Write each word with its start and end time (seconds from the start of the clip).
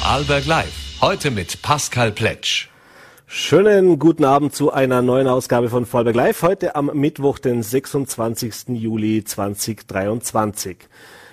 Vorarlberg 0.00 0.46
Live. 0.46 0.96
Heute 1.02 1.30
mit 1.30 1.60
Pascal 1.60 2.10
Pletsch. 2.10 2.68
Schönen 3.26 3.98
guten 3.98 4.24
Abend 4.24 4.54
zu 4.54 4.72
einer 4.72 5.02
neuen 5.02 5.28
Ausgabe 5.28 5.68
von 5.68 5.84
Vorarlberg 5.84 6.16
Live. 6.16 6.42
Heute 6.42 6.74
am 6.74 6.90
Mittwoch, 6.94 7.38
den 7.38 7.62
26. 7.62 8.68
Juli 8.68 9.22
2023. 9.22 10.78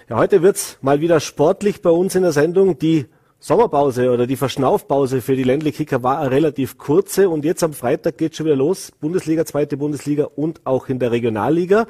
Ja, 0.09 0.17
heute 0.17 0.41
wird's 0.41 0.79
mal 0.81 0.99
wieder 0.99 1.21
sportlich 1.21 1.81
bei 1.81 1.91
uns 1.91 2.13
in 2.15 2.23
der 2.23 2.33
Sendung. 2.33 2.77
Die 2.77 3.05
Sommerpause 3.39 4.11
oder 4.11 4.27
die 4.27 4.35
Verschnaufpause 4.35 5.21
für 5.21 5.37
die 5.37 5.43
Ländle-Kicker 5.43 6.03
war 6.03 6.19
eine 6.19 6.31
relativ 6.31 6.77
kurze 6.77 7.29
und 7.29 7.45
jetzt 7.45 7.63
am 7.63 7.71
Freitag 7.71 8.17
geht 8.17 8.35
schon 8.35 8.47
wieder 8.47 8.57
los. 8.57 8.91
Bundesliga, 8.99 9.45
zweite 9.45 9.77
Bundesliga 9.77 10.25
und 10.35 10.59
auch 10.65 10.89
in 10.89 10.99
der 10.99 11.11
Regionalliga 11.11 11.87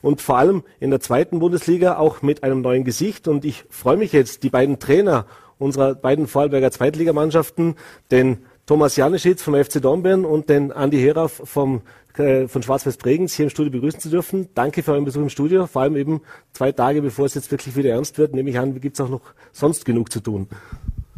und 0.00 0.20
vor 0.20 0.38
allem 0.38 0.62
in 0.78 0.90
der 0.90 1.00
zweiten 1.00 1.40
Bundesliga 1.40 1.96
auch 1.98 2.22
mit 2.22 2.44
einem 2.44 2.60
neuen 2.60 2.84
Gesicht. 2.84 3.26
Und 3.26 3.44
ich 3.44 3.64
freue 3.68 3.96
mich 3.96 4.12
jetzt, 4.12 4.44
die 4.44 4.50
beiden 4.50 4.78
Trainer 4.78 5.26
unserer 5.60 5.94
beiden 5.94 6.26
Vorarlberger 6.26 6.72
Zweitligamannschaften, 6.72 7.76
den 8.10 8.38
Thomas 8.66 8.96
Janischitz 8.96 9.42
vom 9.42 9.54
FC 9.54 9.80
Dornbirn 9.80 10.24
und 10.24 10.48
den 10.48 10.72
Andi 10.72 11.00
Herauf 11.00 11.42
vom 11.44 11.82
äh, 12.18 12.48
von 12.48 12.62
Schwarz-Weiß 12.62 12.96
Bregenz 12.96 13.34
hier 13.34 13.44
im 13.44 13.50
Studio 13.50 13.70
begrüßen 13.70 14.00
zu 14.00 14.10
dürfen. 14.10 14.48
Danke 14.54 14.82
für 14.82 14.92
euren 14.92 15.04
Besuch 15.04 15.22
im 15.22 15.28
Studio, 15.28 15.66
vor 15.66 15.82
allem 15.82 15.96
eben 15.96 16.20
zwei 16.52 16.72
Tage, 16.72 17.02
bevor 17.02 17.26
es 17.26 17.34
jetzt 17.34 17.50
wirklich 17.50 17.76
wieder 17.76 17.90
ernst 17.90 18.18
wird. 18.18 18.34
Nehme 18.34 18.50
ich 18.50 18.58
an, 18.58 18.80
gibt 18.80 18.98
es 18.98 19.00
auch 19.00 19.08
noch 19.08 19.22
sonst 19.52 19.84
genug 19.84 20.10
zu 20.10 20.20
tun. 20.20 20.48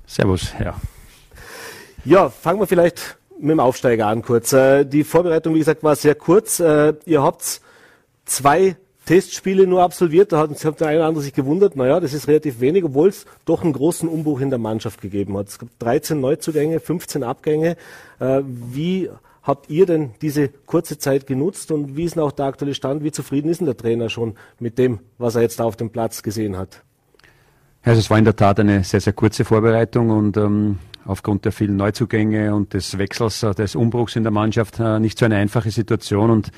Servus, 0.07 0.53
ja. 0.61 0.75
Ja, 2.05 2.29
fangen 2.29 2.61
wir 2.61 2.67
vielleicht 2.67 3.17
mit 3.39 3.51
dem 3.51 3.61
Aufsteiger 3.61 4.07
an 4.07 4.23
kurz. 4.23 4.53
Äh, 4.53 4.85
die 4.85 5.05
Vorbereitung, 5.05 5.55
wie 5.55 5.61
gesagt, 5.61 5.83
war 5.83 5.97
sehr 5.97 6.15
kurz. 6.15 6.61
Äh, 6.61 6.95
ihr 7.07 7.23
habt 7.23 7.61
zwei 8.25 8.77
Testspiele 9.13 9.67
nur 9.67 9.83
absolviert. 9.83 10.33
Da 10.33 10.39
hat, 10.39 10.65
hat 10.65 10.81
der 10.81 10.89
eine 10.89 11.01
oder 11.01 11.09
andere 11.09 11.23
sich 11.23 11.35
gewundert, 11.35 11.77
naja, 11.77 12.01
das 12.01 12.15
ist 12.15 12.29
relativ 12.29 12.61
wenig, 12.61 12.83
obwohl 12.83 13.11
es 13.11 13.27
doch 13.45 13.63
einen 13.63 13.75
großen 13.75 14.09
Umbruch 14.09 14.41
in 14.41 14.49
der 14.49 14.59
Mannschaft 14.59 15.03
gegeben 15.03 15.37
hat. 15.37 15.49
Es 15.49 15.59
gab 15.59 15.69
13 15.81 16.19
Neuzugänge, 16.19 16.81
15 16.81 17.23
Abgänge. 17.23 17.77
Äh, 18.21 18.41
wie 18.47 19.11
habt 19.43 19.69
ihr 19.69 19.85
denn 19.85 20.13
diese 20.23 20.49
kurze 20.49 20.97
Zeit 20.97 21.27
genutzt 21.27 21.71
und 21.73 21.95
wie 21.95 22.05
ist 22.05 22.15
denn 22.17 22.23
auch 22.23 22.33
der 22.33 22.47
aktuelle 22.47 22.75
Stand? 22.75 23.05
Wie 23.05 23.13
zufrieden 23.13 23.51
ist 23.51 23.59
denn 23.59 23.67
der 23.67 23.77
Trainer 23.77 24.09
schon 24.09 24.35
mit 24.59 24.79
dem, 24.79 25.01
was 25.19 25.35
er 25.35 25.43
jetzt 25.43 25.61
da 25.61 25.65
auf 25.65 25.77
dem 25.77 25.91
Platz 25.91 26.23
gesehen 26.23 26.57
hat? 26.57 26.83
Also 27.83 27.99
es 27.99 28.09
war 28.09 28.17
in 28.17 28.25
der 28.25 28.37
Tat 28.37 28.61
eine 28.61 28.83
sehr, 28.83 29.03
sehr 29.03 29.13
kurze 29.13 29.45
Vorbereitung 29.45 30.09
und 30.09 30.39
ähm, 30.39 30.79
aufgrund 31.05 31.45
der 31.45 31.53
vielen 31.53 31.77
Neuzugänge 31.77 32.55
und 32.55 32.75
des 32.75 32.99
Wechsels, 32.99 33.43
äh, 33.43 33.55
des 33.55 33.75
Umbruchs 33.75 34.17
in 34.17 34.23
der 34.23 34.33
Mannschaft 34.33 34.79
äh, 34.81 34.99
nicht 34.99 35.19
so 35.19 35.25
eine 35.25 35.37
einfache 35.37 35.71
Situation. 35.71 36.31
Und 36.31 36.51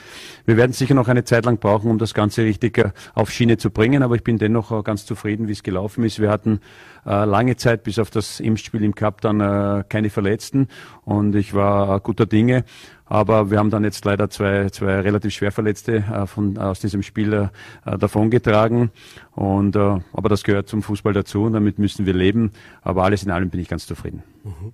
wir 0.46 0.56
werden 0.56 0.72
sicher 0.72 0.94
noch 0.94 1.08
eine 1.08 1.24
Zeit 1.24 1.44
lang 1.44 1.58
brauchen, 1.58 1.90
um 1.90 1.98
das 1.98 2.14
Ganze 2.14 2.42
richtig 2.42 2.78
äh, 2.78 2.90
auf 3.14 3.30
Schiene 3.30 3.56
zu 3.56 3.70
bringen. 3.70 4.02
Aber 4.02 4.14
ich 4.14 4.24
bin 4.24 4.38
dennoch 4.38 4.84
ganz 4.84 5.06
zufrieden, 5.06 5.48
wie 5.48 5.52
es 5.52 5.62
gelaufen 5.62 6.04
ist. 6.04 6.20
Wir 6.20 6.30
hatten 6.30 6.60
lange 7.04 7.56
Zeit 7.56 7.82
bis 7.82 7.98
auf 7.98 8.10
das 8.10 8.40
Impfspiel 8.40 8.82
im 8.82 8.94
Cup 8.94 9.20
dann 9.20 9.84
keine 9.88 10.10
Verletzten 10.10 10.68
und 11.04 11.34
ich 11.34 11.54
war 11.54 12.00
guter 12.00 12.26
Dinge. 12.26 12.64
Aber 13.06 13.50
wir 13.50 13.58
haben 13.58 13.70
dann 13.70 13.84
jetzt 13.84 14.04
leider 14.04 14.30
zwei, 14.30 14.70
zwei 14.70 15.00
relativ 15.00 15.34
schwer 15.34 15.52
Verletzte 15.52 15.96
äh, 15.96 16.26
von, 16.26 16.56
aus 16.56 16.80
diesem 16.80 17.02
Spiel 17.02 17.50
äh, 17.84 17.98
davongetragen. 17.98 18.90
Und, 19.32 19.76
äh, 19.76 20.00
aber 20.12 20.28
das 20.28 20.42
gehört 20.42 20.68
zum 20.68 20.82
Fußball 20.82 21.12
dazu 21.12 21.42
und 21.42 21.52
damit 21.52 21.78
müssen 21.78 22.06
wir 22.06 22.14
leben. 22.14 22.52
Aber 22.82 23.04
alles 23.04 23.22
in 23.22 23.30
allem 23.30 23.50
bin 23.50 23.60
ich 23.60 23.68
ganz 23.68 23.86
zufrieden. 23.86 24.22
Mhm. 24.42 24.72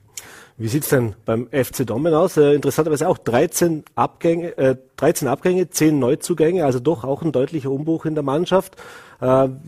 Wie 0.57 0.69
sieht's 0.69 0.91
denn 0.91 1.15
beim 1.25 1.49
FC 1.49 1.87
Dommen 1.87 2.15
aus? 2.15 2.37
Äh, 2.37 2.55
interessanterweise 2.55 3.09
auch 3.09 3.19
13 3.19 3.85
Abgänge, 3.95 4.57
äh, 4.59 4.77
13 4.97 5.27
Abgänge, 5.27 5.71
10 5.71 5.99
Neuzugänge, 5.99 6.65
also 6.65 6.79
doch 6.81 7.03
auch 7.03 7.23
ein 7.23 7.33
deutlicher 7.33 7.71
Umbruch 7.71 8.05
in 8.05 8.15
der 8.15 8.23
Mannschaft. 8.23 8.77
Äh, 9.21 9.45
und 9.45 9.61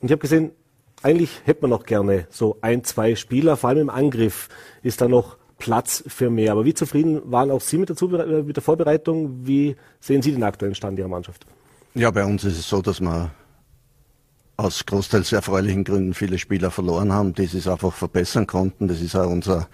ich 0.00 0.10
habe 0.10 0.18
gesehen, 0.18 0.52
eigentlich 1.02 1.42
hätte 1.44 1.62
man 1.62 1.70
noch 1.70 1.84
gerne 1.84 2.26
so 2.30 2.58
ein, 2.60 2.84
zwei 2.84 3.14
Spieler, 3.14 3.56
vor 3.56 3.70
allem 3.70 3.82
im 3.82 3.90
Angriff 3.90 4.48
ist 4.82 5.00
da 5.00 5.08
noch 5.08 5.36
Platz 5.58 6.04
für 6.06 6.30
mehr. 6.30 6.52
Aber 6.52 6.64
wie 6.64 6.74
zufrieden 6.74 7.20
waren 7.24 7.50
auch 7.50 7.60
Sie 7.60 7.78
mit 7.78 7.88
der, 7.88 7.96
Zubere 7.96 8.42
mit 8.42 8.56
der 8.56 8.62
Vorbereitung? 8.62 9.46
Wie 9.46 9.76
sehen 10.00 10.22
Sie 10.22 10.32
den 10.32 10.42
aktuellen 10.42 10.74
Stand 10.74 10.98
Ihrer 10.98 11.08
Mannschaft? 11.08 11.46
Ja, 11.94 12.10
bei 12.10 12.24
uns 12.24 12.44
ist 12.44 12.58
es 12.58 12.68
so, 12.68 12.82
dass 12.82 13.00
wir 13.00 13.30
aus 14.58 14.84
großteils 14.84 15.32
erfreulichen 15.32 15.84
Gründen 15.84 16.14
viele 16.14 16.38
Spieler 16.38 16.70
verloren 16.70 17.12
haben, 17.12 17.34
die 17.34 17.46
sich 17.46 17.68
einfach 17.68 17.92
verbessern 17.92 18.46
konnten. 18.46 18.88
Das 18.88 19.00
ist 19.00 19.14
auch 19.14 19.30
unser, 19.30 19.68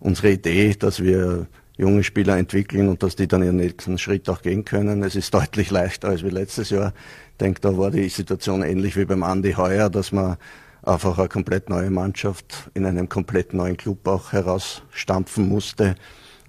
unsere 0.00 0.32
Idee, 0.32 0.74
dass 0.74 1.02
wir 1.02 1.46
junge 1.78 2.02
Spieler 2.02 2.36
entwickeln 2.36 2.88
und 2.88 3.02
dass 3.02 3.16
die 3.16 3.28
dann 3.28 3.42
ihren 3.42 3.56
nächsten 3.56 3.96
Schritt 3.98 4.28
auch 4.28 4.42
gehen 4.42 4.64
können. 4.64 5.02
Es 5.02 5.14
ist 5.16 5.32
deutlich 5.34 5.70
leichter 5.70 6.08
als 6.08 6.22
wie 6.24 6.30
letztes 6.30 6.70
Jahr. 6.70 6.92
Ich 7.32 7.38
denke, 7.38 7.60
da 7.60 7.78
war 7.78 7.90
die 7.90 8.08
Situation 8.08 8.62
ähnlich 8.62 8.96
wie 8.96 9.04
beim 9.04 9.22
Andi 9.22 9.52
heuer, 9.52 9.88
dass 9.88 10.12
man 10.12 10.36
einfach 10.82 11.18
eine 11.18 11.28
komplett 11.28 11.70
neue 11.70 11.90
Mannschaft 11.90 12.70
in 12.74 12.84
einem 12.84 13.08
komplett 13.08 13.54
neuen 13.54 13.76
Club 13.76 14.06
auch 14.08 14.32
herausstampfen 14.32 15.48
musste. 15.48 15.94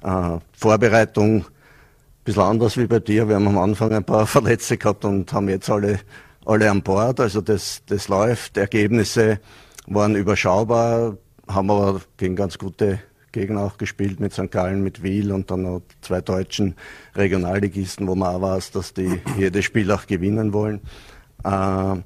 Äh, 0.04 0.40
Vorbereitung 0.54 1.42
ein 1.42 1.46
bisschen 2.24 2.44
anders 2.44 2.78
wie 2.78 2.88
bei 2.88 3.00
dir. 3.00 3.28
Wir 3.28 3.36
haben 3.36 3.48
am 3.48 3.58
Anfang 3.60 3.94
ein 3.94 4.04
paar 4.04 4.26
Verletzte 4.28 4.78
gehabt 4.78 5.06
und 5.06 5.32
haben 5.32 5.48
jetzt 5.48 5.70
alle, 5.70 6.00
alle 6.46 6.72
an 6.72 6.82
Bord. 6.82 7.20
Also 7.20 7.42
das, 7.42 7.84
das 7.86 8.08
läuft. 8.08 8.58
Ergebnisse 8.58 9.40
waren 9.86 10.16
überschaubar, 10.16 11.18
haben 11.48 11.70
aber 11.70 12.02
gegen 12.18 12.36
ganz 12.36 12.58
gute 12.58 13.00
Gegner 13.32 13.62
auch 13.62 13.78
gespielt 13.78 14.20
mit 14.20 14.34
St. 14.34 14.52
Gallen, 14.52 14.84
mit 14.84 15.04
Wiel 15.04 15.32
und 15.32 15.52
dann 15.52 15.64
noch 15.64 15.82
zwei 16.02 16.22
deutschen 16.22 16.76
Regionalligisten, 17.16 18.08
wo 18.08 18.16
man 18.16 18.36
auch 18.36 18.42
weiß, 18.42 18.72
dass 18.72 18.94
die 18.94 19.22
jedes 19.38 19.66
Spiel 19.66 19.92
auch 19.92 20.08
gewinnen 20.08 20.54
wollen. 20.54 20.82
Äh, 21.44 21.98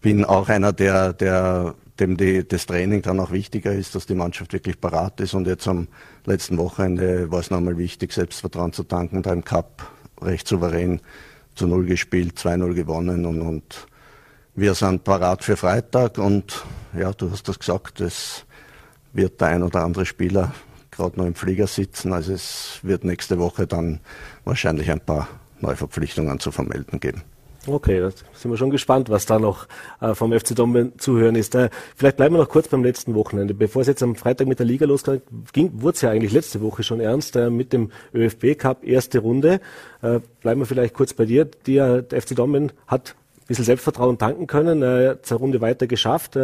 bin 0.00 0.24
auch 0.24 0.48
einer, 0.48 0.72
der, 0.72 1.12
der 1.12 1.74
dem 2.00 2.16
die, 2.16 2.46
das 2.46 2.66
Training 2.66 3.02
dann 3.02 3.20
auch 3.20 3.30
wichtiger 3.30 3.72
ist, 3.72 3.94
dass 3.94 4.06
die 4.06 4.14
Mannschaft 4.14 4.52
wirklich 4.52 4.80
parat 4.80 5.20
ist. 5.20 5.34
Und 5.34 5.46
jetzt 5.46 5.68
am 5.68 5.88
letzten 6.24 6.56
Wochenende 6.58 7.30
war 7.30 7.40
es 7.40 7.50
nochmal 7.50 7.76
wichtig, 7.76 8.12
Selbstvertrauen 8.12 8.72
zu 8.72 8.84
tanken, 8.84 9.22
da 9.22 9.32
im 9.32 9.44
Cup 9.44 9.90
recht 10.20 10.48
souverän 10.48 11.00
zu 11.54 11.66
Null 11.66 11.84
gespielt, 11.84 12.38
2-0 12.38 12.74
gewonnen 12.74 13.26
und, 13.26 13.42
und 13.42 13.86
wir 14.54 14.74
sind 14.74 15.04
parat 15.04 15.44
für 15.44 15.56
Freitag 15.56 16.18
und 16.18 16.64
ja, 16.98 17.12
du 17.12 17.30
hast 17.30 17.48
das 17.48 17.58
gesagt, 17.58 18.00
es 18.00 18.44
wird 19.12 19.40
der 19.40 19.48
ein 19.48 19.62
oder 19.62 19.82
andere 19.84 20.06
Spieler 20.06 20.52
gerade 20.90 21.18
noch 21.18 21.26
im 21.26 21.34
Flieger 21.34 21.66
sitzen. 21.66 22.12
Also 22.12 22.32
es 22.32 22.80
wird 22.82 23.04
nächste 23.04 23.38
Woche 23.38 23.66
dann 23.66 24.00
wahrscheinlich 24.44 24.90
ein 24.90 25.00
paar 25.00 25.28
Neuverpflichtungen 25.60 26.40
zu 26.40 26.50
vermelden 26.50 27.00
geben. 27.00 27.22
Okay, 27.66 28.00
da 28.00 28.10
sind 28.10 28.50
wir 28.50 28.56
schon 28.56 28.70
gespannt, 28.70 29.10
was 29.10 29.26
da 29.26 29.38
noch 29.38 29.68
äh, 30.00 30.14
vom 30.14 30.32
FC 30.32 30.54
Dortmund 30.54 31.00
zu 31.00 31.18
hören 31.18 31.34
ist. 31.34 31.54
Äh, 31.54 31.68
vielleicht 31.94 32.16
bleiben 32.16 32.34
wir 32.34 32.38
noch 32.38 32.48
kurz 32.48 32.68
beim 32.68 32.82
letzten 32.82 33.14
Wochenende. 33.14 33.52
Bevor 33.52 33.82
es 33.82 33.88
jetzt 33.88 34.02
am 34.02 34.16
Freitag 34.16 34.48
mit 34.48 34.58
der 34.60 34.66
Liga 34.66 34.86
losging, 34.86 35.20
wurde 35.54 35.94
es 35.94 36.00
ja 36.00 36.10
eigentlich 36.10 36.32
letzte 36.32 36.62
Woche 36.62 36.82
schon 36.82 37.00
ernst 37.00 37.36
äh, 37.36 37.50
mit 37.50 37.74
dem 37.74 37.90
ÖFB 38.14 38.58
Cup 38.58 38.82
erste 38.82 39.18
Runde. 39.18 39.60
Bleiben 40.00 40.60
wir 40.60 40.66
vielleicht 40.66 40.94
kurz 40.94 41.12
bei 41.12 41.26
dir. 41.26 41.44
Der 41.66 42.04
FC 42.08 42.34
Dortmund 42.34 42.72
hat 42.86 43.14
ein 43.36 43.46
bisschen 43.46 43.66
Selbstvertrauen 43.66 44.16
tanken 44.16 44.46
können, 44.46 44.82
äh, 44.82 45.16
zur 45.20 45.38
Runde 45.38 45.60
weiter 45.60 45.86
geschafft. 45.86 46.38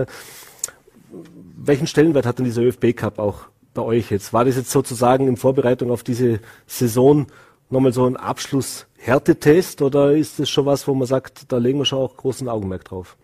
Welchen 1.58 1.86
Stellenwert 1.86 2.26
hat 2.26 2.38
denn 2.38 2.44
dieser 2.44 2.62
ÖFB 2.62 2.94
Cup 2.94 3.18
auch 3.18 3.46
bei 3.72 3.82
euch 3.82 4.10
jetzt? 4.10 4.32
War 4.32 4.44
das 4.44 4.56
jetzt 4.56 4.70
sozusagen 4.70 5.26
in 5.26 5.36
Vorbereitung 5.36 5.90
auf 5.90 6.02
diese 6.02 6.40
Saison 6.66 7.26
nochmal 7.70 7.92
so 7.92 8.06
ein 8.06 8.16
Abschluss-Härtetest 8.16 9.80
oder 9.80 10.12
ist 10.12 10.38
das 10.38 10.50
schon 10.50 10.66
was, 10.66 10.86
wo 10.86 10.94
man 10.94 11.06
sagt, 11.06 11.50
da 11.50 11.56
legen 11.56 11.78
wir 11.78 11.86
schon 11.86 11.98
auch 11.98 12.16
großen 12.16 12.48
Augenmerk 12.48 12.84
drauf? 12.84 13.16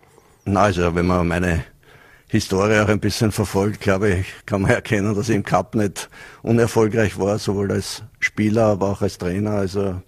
Na, 0.45 0.63
also 0.63 0.95
wenn 0.95 1.07
man 1.07 1.29
meine 1.29 1.65
Historie 2.29 2.81
auch 2.81 2.89
ein 2.89 3.01
bisschen 3.01 3.31
verfolgt, 3.31 3.81
glaube 3.81 4.11
ich, 4.11 4.27
kann 4.47 4.63
man 4.63 4.71
erkennen, 4.71 5.15
dass 5.15 5.29
ich 5.29 5.37
im 5.37 5.45
Cup 5.45 5.75
nicht 5.75 6.09
unerfolgreich 6.43 7.19
war, 7.19 7.39
sowohl 7.39 7.71
als 7.71 8.03
Spieler, 8.19 8.65
aber 8.65 8.93
auch 8.93 9.03
als 9.03 9.19
Trainer. 9.19 9.51
Also 9.51 10.01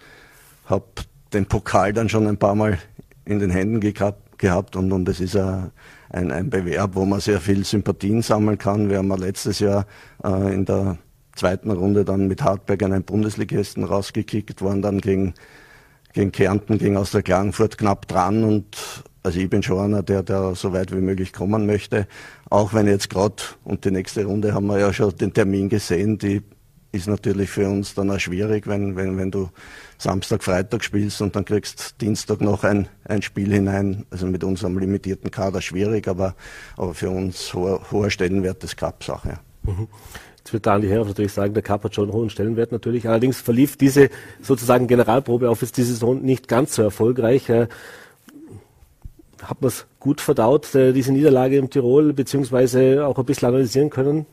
habe 0.64 0.86
den 1.34 1.44
Pokal 1.46 1.92
dann 1.92 2.08
schon 2.08 2.26
ein 2.26 2.38
paar 2.38 2.54
Mal 2.54 2.78
in 3.26 3.38
den 3.38 3.50
Händen 3.50 3.80
gehabt, 3.80 4.23
gehabt 4.38 4.76
und, 4.76 4.92
und 4.92 5.04
das 5.04 5.20
ist 5.20 5.36
ein, 5.36 5.70
ein, 6.10 6.50
Bewerb, 6.50 6.94
wo 6.94 7.04
man 7.04 7.20
sehr 7.20 7.40
viel 7.40 7.64
Sympathien 7.64 8.22
sammeln 8.22 8.58
kann. 8.58 8.88
Wir 8.88 8.98
haben 8.98 9.10
letztes 9.16 9.58
Jahr 9.58 9.86
äh, 10.22 10.54
in 10.54 10.64
der 10.64 10.98
zweiten 11.34 11.70
Runde 11.70 12.04
dann 12.04 12.28
mit 12.28 12.42
Hartberg 12.42 12.82
einen 12.82 13.02
Bundesligisten 13.02 13.84
rausgekickt, 13.84 14.62
waren 14.62 14.82
dann 14.82 15.00
gegen, 15.00 15.34
gegen 16.12 16.32
Kärnten, 16.32 16.78
gegen 16.78 16.96
Austria 16.96 17.22
Klagenfurt 17.22 17.78
knapp 17.78 18.06
dran 18.06 18.44
und 18.44 18.76
also 19.24 19.40
ich 19.40 19.48
bin 19.48 19.62
schon 19.62 19.78
einer, 19.78 20.02
der, 20.02 20.22
der 20.22 20.54
so 20.54 20.74
weit 20.74 20.92
wie 20.92 21.00
möglich 21.00 21.32
kommen 21.32 21.64
möchte. 21.64 22.06
Auch 22.50 22.74
wenn 22.74 22.86
jetzt 22.86 23.08
gerade, 23.08 23.42
und 23.64 23.86
die 23.86 23.90
nächste 23.90 24.26
Runde 24.26 24.52
haben 24.52 24.66
wir 24.66 24.78
ja 24.78 24.92
schon 24.92 25.16
den 25.16 25.32
Termin 25.32 25.70
gesehen, 25.70 26.18
die 26.18 26.42
ist 26.94 27.08
natürlich 27.08 27.50
für 27.50 27.68
uns 27.68 27.94
dann 27.94 28.10
auch 28.10 28.20
schwierig, 28.20 28.66
wenn, 28.66 28.94
wenn, 28.96 29.18
wenn 29.18 29.30
du 29.30 29.50
Samstag, 29.98 30.44
Freitag 30.44 30.84
spielst 30.84 31.20
und 31.20 31.34
dann 31.34 31.44
kriegst 31.44 32.00
Dienstag 32.00 32.40
noch 32.40 32.62
ein, 32.62 32.88
ein 33.04 33.20
Spiel 33.22 33.52
hinein. 33.52 34.06
Also 34.10 34.26
mit 34.26 34.44
unserem 34.44 34.78
limitierten 34.78 35.30
Kader 35.30 35.60
schwierig, 35.60 36.06
aber, 36.08 36.34
aber 36.76 36.94
für 36.94 37.10
uns 37.10 37.52
hoher, 37.52 37.80
hoher 37.90 38.10
Stellenwert 38.10 38.62
des 38.62 38.76
Cup-Sache. 38.76 39.28
Ja. 39.64 39.72
Mhm. 39.72 39.88
Jetzt 40.38 40.52
wird 40.52 40.68
Andi 40.68 40.88
Herr 40.88 41.04
natürlich 41.04 41.32
sagen, 41.32 41.54
der 41.54 41.62
Cup 41.62 41.84
hat 41.84 41.94
schon 41.94 42.04
einen 42.04 42.12
hohen 42.12 42.30
Stellenwert 42.30 42.70
natürlich. 42.70 43.08
Allerdings 43.08 43.40
verlief 43.40 43.76
diese 43.76 44.10
sozusagen 44.42 44.86
Generalprobe 44.86 45.48
auf 45.48 45.62
jetzt 45.62 45.78
die 45.78 45.82
Saison 45.82 46.20
nicht 46.20 46.48
ganz 46.48 46.74
so 46.74 46.82
erfolgreich. 46.82 47.48
Äh, 47.48 47.68
hat 49.42 49.60
man 49.62 49.68
es 49.68 49.86
gut 49.98 50.20
verdaut, 50.20 50.74
äh, 50.74 50.92
diese 50.92 51.12
Niederlage 51.12 51.56
im 51.56 51.70
Tirol, 51.70 52.12
beziehungsweise 52.12 53.06
auch 53.06 53.18
ein 53.18 53.24
bisschen 53.24 53.48
analysieren 53.48 53.90
können? 53.90 54.26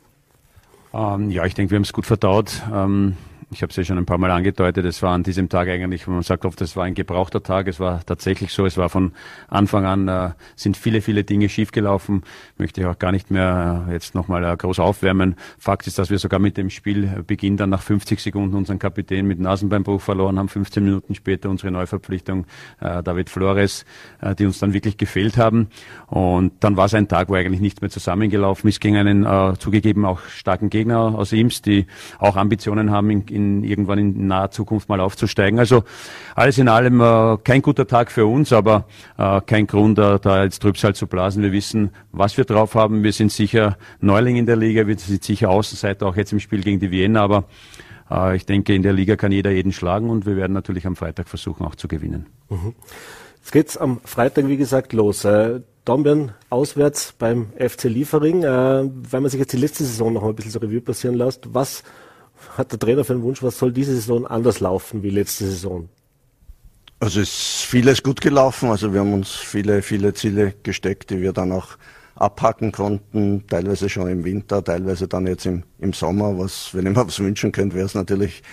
Ähm, 0.93 1.29
ja, 1.29 1.45
ich 1.45 1.53
denke, 1.53 1.71
wir 1.71 1.75
haben 1.77 1.83
es 1.83 1.93
gut 1.93 2.05
verdaut. 2.05 2.61
Ähm, 2.73 3.17
ich 3.51 3.61
habe 3.61 3.69
es 3.69 3.75
ja 3.75 3.83
schon 3.83 3.97
ein 3.97 4.05
paar 4.05 4.17
Mal 4.17 4.31
angedeutet, 4.31 4.85
es 4.85 5.01
war 5.01 5.11
an 5.11 5.23
diesem 5.23 5.49
Tag 5.49 5.67
eigentlich, 5.67 6.07
man 6.07 6.23
sagt 6.23 6.45
oft, 6.45 6.61
es 6.61 6.77
war 6.77 6.85
ein 6.85 6.93
gebrauchter 6.93 7.43
Tag. 7.43 7.67
Es 7.67 7.79
war 7.81 8.03
tatsächlich 8.05 8.53
so, 8.53 8.65
es 8.65 8.77
war 8.77 8.89
von 8.89 9.11
Anfang 9.49 9.85
an, 9.85 10.07
äh, 10.07 10.31
sind 10.55 10.77
viele, 10.77 11.01
viele 11.01 11.25
Dinge 11.25 11.49
schiefgelaufen. 11.49 12.23
Möchte 12.57 12.79
ich 12.79 12.87
auch 12.87 12.97
gar 12.97 13.11
nicht 13.11 13.29
mehr 13.29 13.85
äh, 13.89 13.93
jetzt 13.93 14.15
nochmal 14.15 14.45
äh, 14.45 14.55
groß 14.55 14.79
aufwärmen. 14.79 15.35
Fakt 15.57 15.85
ist, 15.87 15.99
dass 15.99 16.09
wir 16.09 16.17
sogar 16.17 16.39
mit 16.39 16.55
dem 16.55 16.69
Spielbeginn 16.69 17.57
dann 17.57 17.69
nach 17.69 17.81
50 17.81 18.21
Sekunden 18.21 18.55
unseren 18.55 18.79
Kapitän 18.79 19.27
mit 19.27 19.39
Nasenbeinbruch 19.39 20.01
verloren 20.01 20.39
haben. 20.39 20.47
15 20.47 20.83
Minuten 20.83 21.13
später 21.13 21.49
unsere 21.49 21.71
Neuverpflichtung 21.71 22.45
äh, 22.79 23.03
David 23.03 23.29
Flores, 23.29 23.85
äh, 24.21 24.33
die 24.33 24.45
uns 24.45 24.59
dann 24.59 24.73
wirklich 24.73 24.95
gefehlt 24.95 25.35
haben. 25.35 25.67
Und 26.07 26.53
dann 26.61 26.77
war 26.77 26.85
es 26.85 26.93
ein 26.93 27.09
Tag, 27.09 27.27
wo 27.27 27.33
eigentlich 27.33 27.61
nichts 27.61 27.81
mehr 27.81 27.89
zusammengelaufen 27.89 28.69
ist 28.69 28.79
gegen 28.79 28.95
einen 28.95 29.25
äh, 29.25 29.57
zugegeben 29.59 30.05
auch 30.05 30.21
starken 30.21 30.69
Gegner 30.69 30.99
aus 30.99 31.33
Ims, 31.33 31.61
die 31.61 31.85
auch 32.17 32.37
Ambitionen 32.37 32.91
haben 32.91 33.09
in, 33.09 33.21
in 33.27 33.40
in, 33.41 33.63
irgendwann 33.63 33.99
in 33.99 34.27
naher 34.27 34.51
Zukunft 34.51 34.89
mal 34.89 34.99
aufzusteigen. 34.99 35.59
Also 35.59 35.83
alles 36.35 36.57
in 36.57 36.67
allem 36.67 37.01
äh, 37.01 37.37
kein 37.43 37.61
guter 37.61 37.87
Tag 37.87 38.11
für 38.11 38.25
uns, 38.25 38.53
aber 38.53 38.85
äh, 39.17 39.41
kein 39.41 39.67
Grund, 39.67 39.99
äh, 39.99 40.19
da 40.19 40.43
jetzt 40.43 40.61
Trübsal 40.61 40.95
zu 40.95 41.07
blasen. 41.07 41.43
Wir 41.43 41.51
wissen, 41.51 41.91
was 42.11 42.37
wir 42.37 42.45
drauf 42.45 42.75
haben. 42.75 43.03
Wir 43.03 43.13
sind 43.13 43.31
sicher 43.31 43.77
Neuling 43.99 44.35
in 44.35 44.45
der 44.45 44.55
Liga, 44.55 44.87
wir 44.87 44.97
sind 44.97 45.23
sicher 45.23 45.49
Außenseiter, 45.49 46.05
auch 46.07 46.15
jetzt 46.15 46.31
im 46.31 46.39
Spiel 46.39 46.61
gegen 46.61 46.79
die 46.79 46.91
Vienna, 46.91 47.21
aber 47.21 47.45
äh, 48.09 48.35
ich 48.35 48.45
denke, 48.45 48.73
in 48.73 48.83
der 48.83 48.93
Liga 48.93 49.15
kann 49.15 49.31
jeder 49.31 49.51
jeden 49.51 49.71
schlagen 49.71 50.09
und 50.09 50.25
wir 50.25 50.35
werden 50.35 50.53
natürlich 50.53 50.85
am 50.85 50.95
Freitag 50.95 51.27
versuchen, 51.27 51.65
auch 51.65 51.75
zu 51.75 51.87
gewinnen. 51.87 52.27
Mhm. 52.49 52.75
Jetzt 53.37 53.51
geht's 53.51 53.77
am 53.77 54.01
Freitag, 54.05 54.47
wie 54.47 54.57
gesagt, 54.57 54.93
los. 54.93 55.25
Äh, 55.25 55.61
Dornbirn 55.83 56.33
auswärts 56.51 57.13
beim 57.17 57.47
FC 57.57 57.85
Liefering. 57.85 58.43
Äh, 58.43 58.89
wenn 59.09 59.23
man 59.23 59.29
sich 59.29 59.39
jetzt 59.39 59.53
die 59.53 59.57
letzte 59.57 59.83
Saison 59.83 60.13
noch 60.13 60.23
ein 60.23 60.35
bisschen 60.35 60.51
so 60.51 60.59
Revue 60.59 60.81
passieren 60.81 61.15
lässt, 61.15 61.53
was 61.53 61.83
hat 62.57 62.71
der 62.71 62.79
Trainer 62.79 63.03
für 63.03 63.13
einen 63.13 63.23
Wunsch, 63.23 63.41
was 63.43 63.57
soll 63.57 63.71
diese 63.71 63.95
Saison 63.95 64.25
anders 64.27 64.59
laufen 64.59 65.03
wie 65.03 65.09
letzte 65.09 65.45
Saison? 65.45 65.89
Also 66.99 67.19
es 67.21 67.29
ist 67.29 67.65
vieles 67.65 68.03
gut 68.03 68.21
gelaufen. 68.21 68.69
Also 68.69 68.93
wir 68.93 68.99
haben 68.99 69.13
uns 69.13 69.31
viele, 69.31 69.81
viele 69.81 70.13
Ziele 70.13 70.53
gesteckt, 70.61 71.09
die 71.09 71.19
wir 71.19 71.33
dann 71.33 71.51
auch 71.51 71.77
abhacken 72.15 72.71
konnten, 72.71 73.47
teilweise 73.47 73.89
schon 73.89 74.07
im 74.07 74.23
Winter, 74.23 74.63
teilweise 74.63 75.07
dann 75.07 75.25
jetzt 75.25 75.47
im, 75.47 75.63
im 75.79 75.93
Sommer. 75.93 76.37
Was, 76.37 76.75
wenn 76.75 76.85
ich 76.85 76.95
mir 76.95 77.07
was 77.07 77.19
wünschen 77.19 77.51
könnte, 77.51 77.75
wäre 77.75 77.87
es 77.87 77.95
natürlich, 77.95 78.43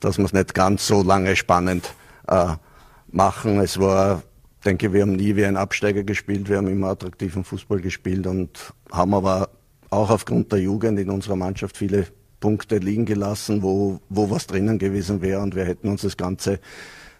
dass 0.00 0.18
wir 0.18 0.26
es 0.26 0.34
nicht 0.34 0.52
ganz 0.52 0.86
so 0.86 1.02
lange 1.02 1.34
spannend 1.34 1.94
äh, 2.28 2.54
machen. 3.10 3.58
Es 3.60 3.80
war, 3.80 4.22
denke, 4.66 4.92
wir 4.92 5.00
haben 5.00 5.16
nie 5.16 5.34
wie 5.36 5.46
ein 5.46 5.56
Absteiger 5.56 6.04
gespielt, 6.04 6.50
wir 6.50 6.58
haben 6.58 6.68
immer 6.68 6.88
attraktiven 6.88 7.42
Fußball 7.42 7.80
gespielt 7.80 8.26
und 8.26 8.74
haben 8.92 9.14
aber 9.14 9.48
auch 9.88 10.10
aufgrund 10.10 10.52
der 10.52 10.60
Jugend 10.60 10.98
in 10.98 11.08
unserer 11.08 11.36
Mannschaft 11.36 11.78
viele 11.78 12.06
Punkte 12.44 12.76
liegen 12.76 13.06
gelassen, 13.06 13.62
wo, 13.62 14.00
wo 14.10 14.28
was 14.28 14.46
drinnen 14.46 14.78
gewesen 14.78 15.22
wäre 15.22 15.40
und 15.40 15.54
wir 15.54 15.64
hätten 15.64 15.88
uns 15.88 16.02
das 16.02 16.18
Ganze 16.18 16.60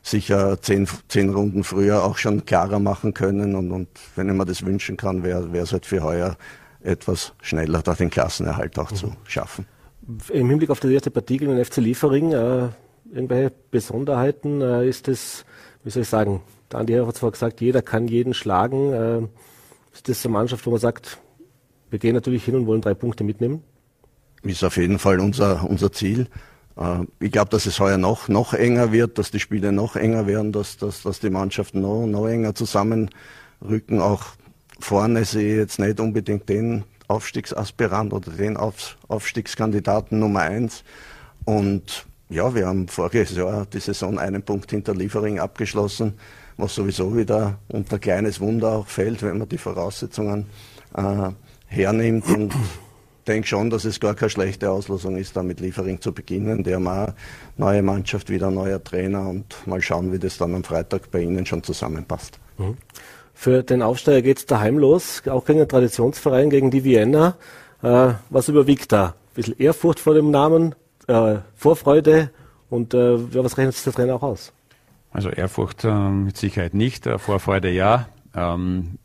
sicher 0.02 0.60
zehn, 0.60 0.86
zehn 1.08 1.30
Runden 1.30 1.64
früher 1.64 2.04
auch 2.04 2.18
schon 2.18 2.44
klarer 2.44 2.78
machen 2.78 3.14
können 3.14 3.56
und, 3.56 3.72
und 3.72 3.88
wenn 4.16 4.28
ich 4.28 4.34
mir 4.34 4.44
das 4.44 4.66
wünschen 4.66 4.98
kann, 4.98 5.22
wäre 5.22 5.48
es 5.56 5.72
halt 5.72 5.86
für 5.86 6.02
heuer 6.02 6.36
etwas 6.82 7.32
schneller, 7.40 7.80
da 7.80 7.94
den 7.94 8.10
Klassenerhalt 8.10 8.78
auch 8.78 8.90
mhm. 8.90 8.96
zu 8.96 9.12
schaffen. 9.26 9.64
Im 10.30 10.50
Hinblick 10.50 10.68
auf 10.68 10.80
die 10.80 10.92
erste 10.92 11.10
Partie 11.10 11.38
gegen 11.38 11.56
den 11.56 11.64
FC 11.64 11.78
Liefering, 11.78 12.32
äh, 12.32 12.68
irgendwelche 13.10 13.50
Besonderheiten, 13.70 14.60
äh, 14.60 14.86
ist 14.86 15.08
das, 15.08 15.46
wie 15.84 15.90
soll 15.90 16.02
ich 16.02 16.08
sagen, 16.10 16.42
der 16.70 16.80
Andi 16.80 16.92
hat 16.92 17.16
zwar 17.16 17.30
gesagt, 17.30 17.62
jeder 17.62 17.80
kann 17.80 18.08
jeden 18.08 18.34
schlagen. 18.34 18.92
Äh, 18.92 19.22
ist 19.94 20.06
das 20.06 20.22
eine 20.26 20.34
Mannschaft, 20.34 20.66
wo 20.66 20.70
man 20.70 20.80
sagt, 20.80 21.16
wir 21.88 21.98
gehen 21.98 22.14
natürlich 22.14 22.44
hin 22.44 22.56
und 22.56 22.66
wollen 22.66 22.82
drei 22.82 22.92
Punkte 22.92 23.24
mitnehmen? 23.24 23.62
Ist 24.44 24.64
auf 24.64 24.76
jeden 24.76 24.98
Fall 24.98 25.20
unser, 25.20 25.68
unser 25.68 25.92
Ziel. 25.92 26.28
Äh, 26.76 27.04
ich 27.20 27.32
glaube, 27.32 27.50
dass 27.50 27.66
es 27.66 27.80
heuer 27.80 27.98
noch, 27.98 28.28
noch 28.28 28.54
enger 28.54 28.92
wird, 28.92 29.18
dass 29.18 29.30
die 29.30 29.40
Spiele 29.40 29.72
noch 29.72 29.96
enger 29.96 30.26
werden, 30.26 30.52
dass, 30.52 30.76
dass, 30.76 31.02
dass 31.02 31.20
die 31.20 31.30
Mannschaften 31.30 31.80
noch, 31.80 32.06
noch 32.06 32.26
enger 32.26 32.54
zusammenrücken. 32.54 34.00
Auch 34.00 34.24
vorne 34.78 35.24
sehe 35.24 35.52
ich 35.52 35.58
jetzt 35.58 35.78
nicht 35.78 36.00
unbedingt 36.00 36.48
den 36.48 36.84
Aufstiegsaspirant 37.08 38.12
oder 38.12 38.30
den 38.30 38.56
Auf, 38.56 38.96
Aufstiegskandidaten 39.08 40.18
Nummer 40.18 40.40
eins. 40.40 40.84
Und 41.44 42.06
ja, 42.30 42.54
wir 42.54 42.66
haben 42.66 42.88
voriges 42.88 43.36
Jahr 43.36 43.66
die 43.66 43.80
Saison 43.80 44.18
einen 44.18 44.42
Punkt 44.42 44.70
hinter 44.70 44.94
Liefering 44.94 45.38
abgeschlossen, 45.38 46.14
was 46.56 46.74
sowieso 46.74 47.16
wieder 47.16 47.58
unter 47.68 47.98
kleines 47.98 48.40
Wunder 48.40 48.72
auch 48.72 48.86
fällt, 48.86 49.22
wenn 49.22 49.38
man 49.38 49.48
die 49.48 49.58
Voraussetzungen 49.58 50.46
äh, 50.96 51.30
hernimmt. 51.66 52.26
Und 52.28 52.54
denke 53.24 53.48
schon, 53.48 53.70
dass 53.70 53.84
es 53.84 54.00
gar 54.00 54.14
keine 54.14 54.30
schlechte 54.30 54.70
Auslosung 54.70 55.16
ist, 55.16 55.36
da 55.36 55.42
mit 55.42 55.60
Liefering 55.60 56.00
zu 56.00 56.12
beginnen. 56.12 56.64
Der 56.64 56.78
mal 56.80 57.14
neue 57.56 57.82
Mannschaft, 57.82 58.30
wieder 58.30 58.50
neuer 58.50 58.82
Trainer 58.82 59.28
und 59.28 59.54
mal 59.66 59.80
schauen, 59.82 60.12
wie 60.12 60.18
das 60.18 60.38
dann 60.38 60.54
am 60.54 60.64
Freitag 60.64 61.10
bei 61.10 61.20
Ihnen 61.20 61.46
schon 61.46 61.62
zusammenpasst. 61.62 62.38
Mhm. 62.58 62.76
Für 63.34 63.62
den 63.62 63.82
Aufsteiger 63.82 64.22
geht 64.22 64.38
es 64.38 64.46
daheim 64.46 64.78
los, 64.78 65.22
auch 65.26 65.44
gegen 65.44 65.58
den 65.58 65.68
Traditionsverein, 65.68 66.50
gegen 66.50 66.70
die 66.70 66.84
Vienna. 66.84 67.36
Äh, 67.82 68.14
was 68.30 68.48
überwiegt 68.48 68.92
da? 68.92 69.06
Ein 69.06 69.34
bisschen 69.34 69.58
Ehrfurcht 69.58 69.98
vor 69.98 70.14
dem 70.14 70.30
Namen, 70.30 70.74
äh, 71.08 71.38
Vorfreude 71.56 72.30
und 72.70 72.94
äh, 72.94 73.16
ja, 73.16 73.44
was 73.44 73.58
rechnet 73.58 73.74
sich 73.74 73.84
der 73.84 73.92
Trainer 73.92 74.14
auch 74.14 74.22
aus? 74.22 74.52
Also 75.12 75.30
Ehrfurcht 75.30 75.84
äh, 75.84 75.92
mit 75.92 76.36
Sicherheit 76.36 76.74
nicht, 76.74 77.06
äh, 77.06 77.18
Vorfreude 77.18 77.70
ja. 77.70 78.08
Ähm, 78.36 78.98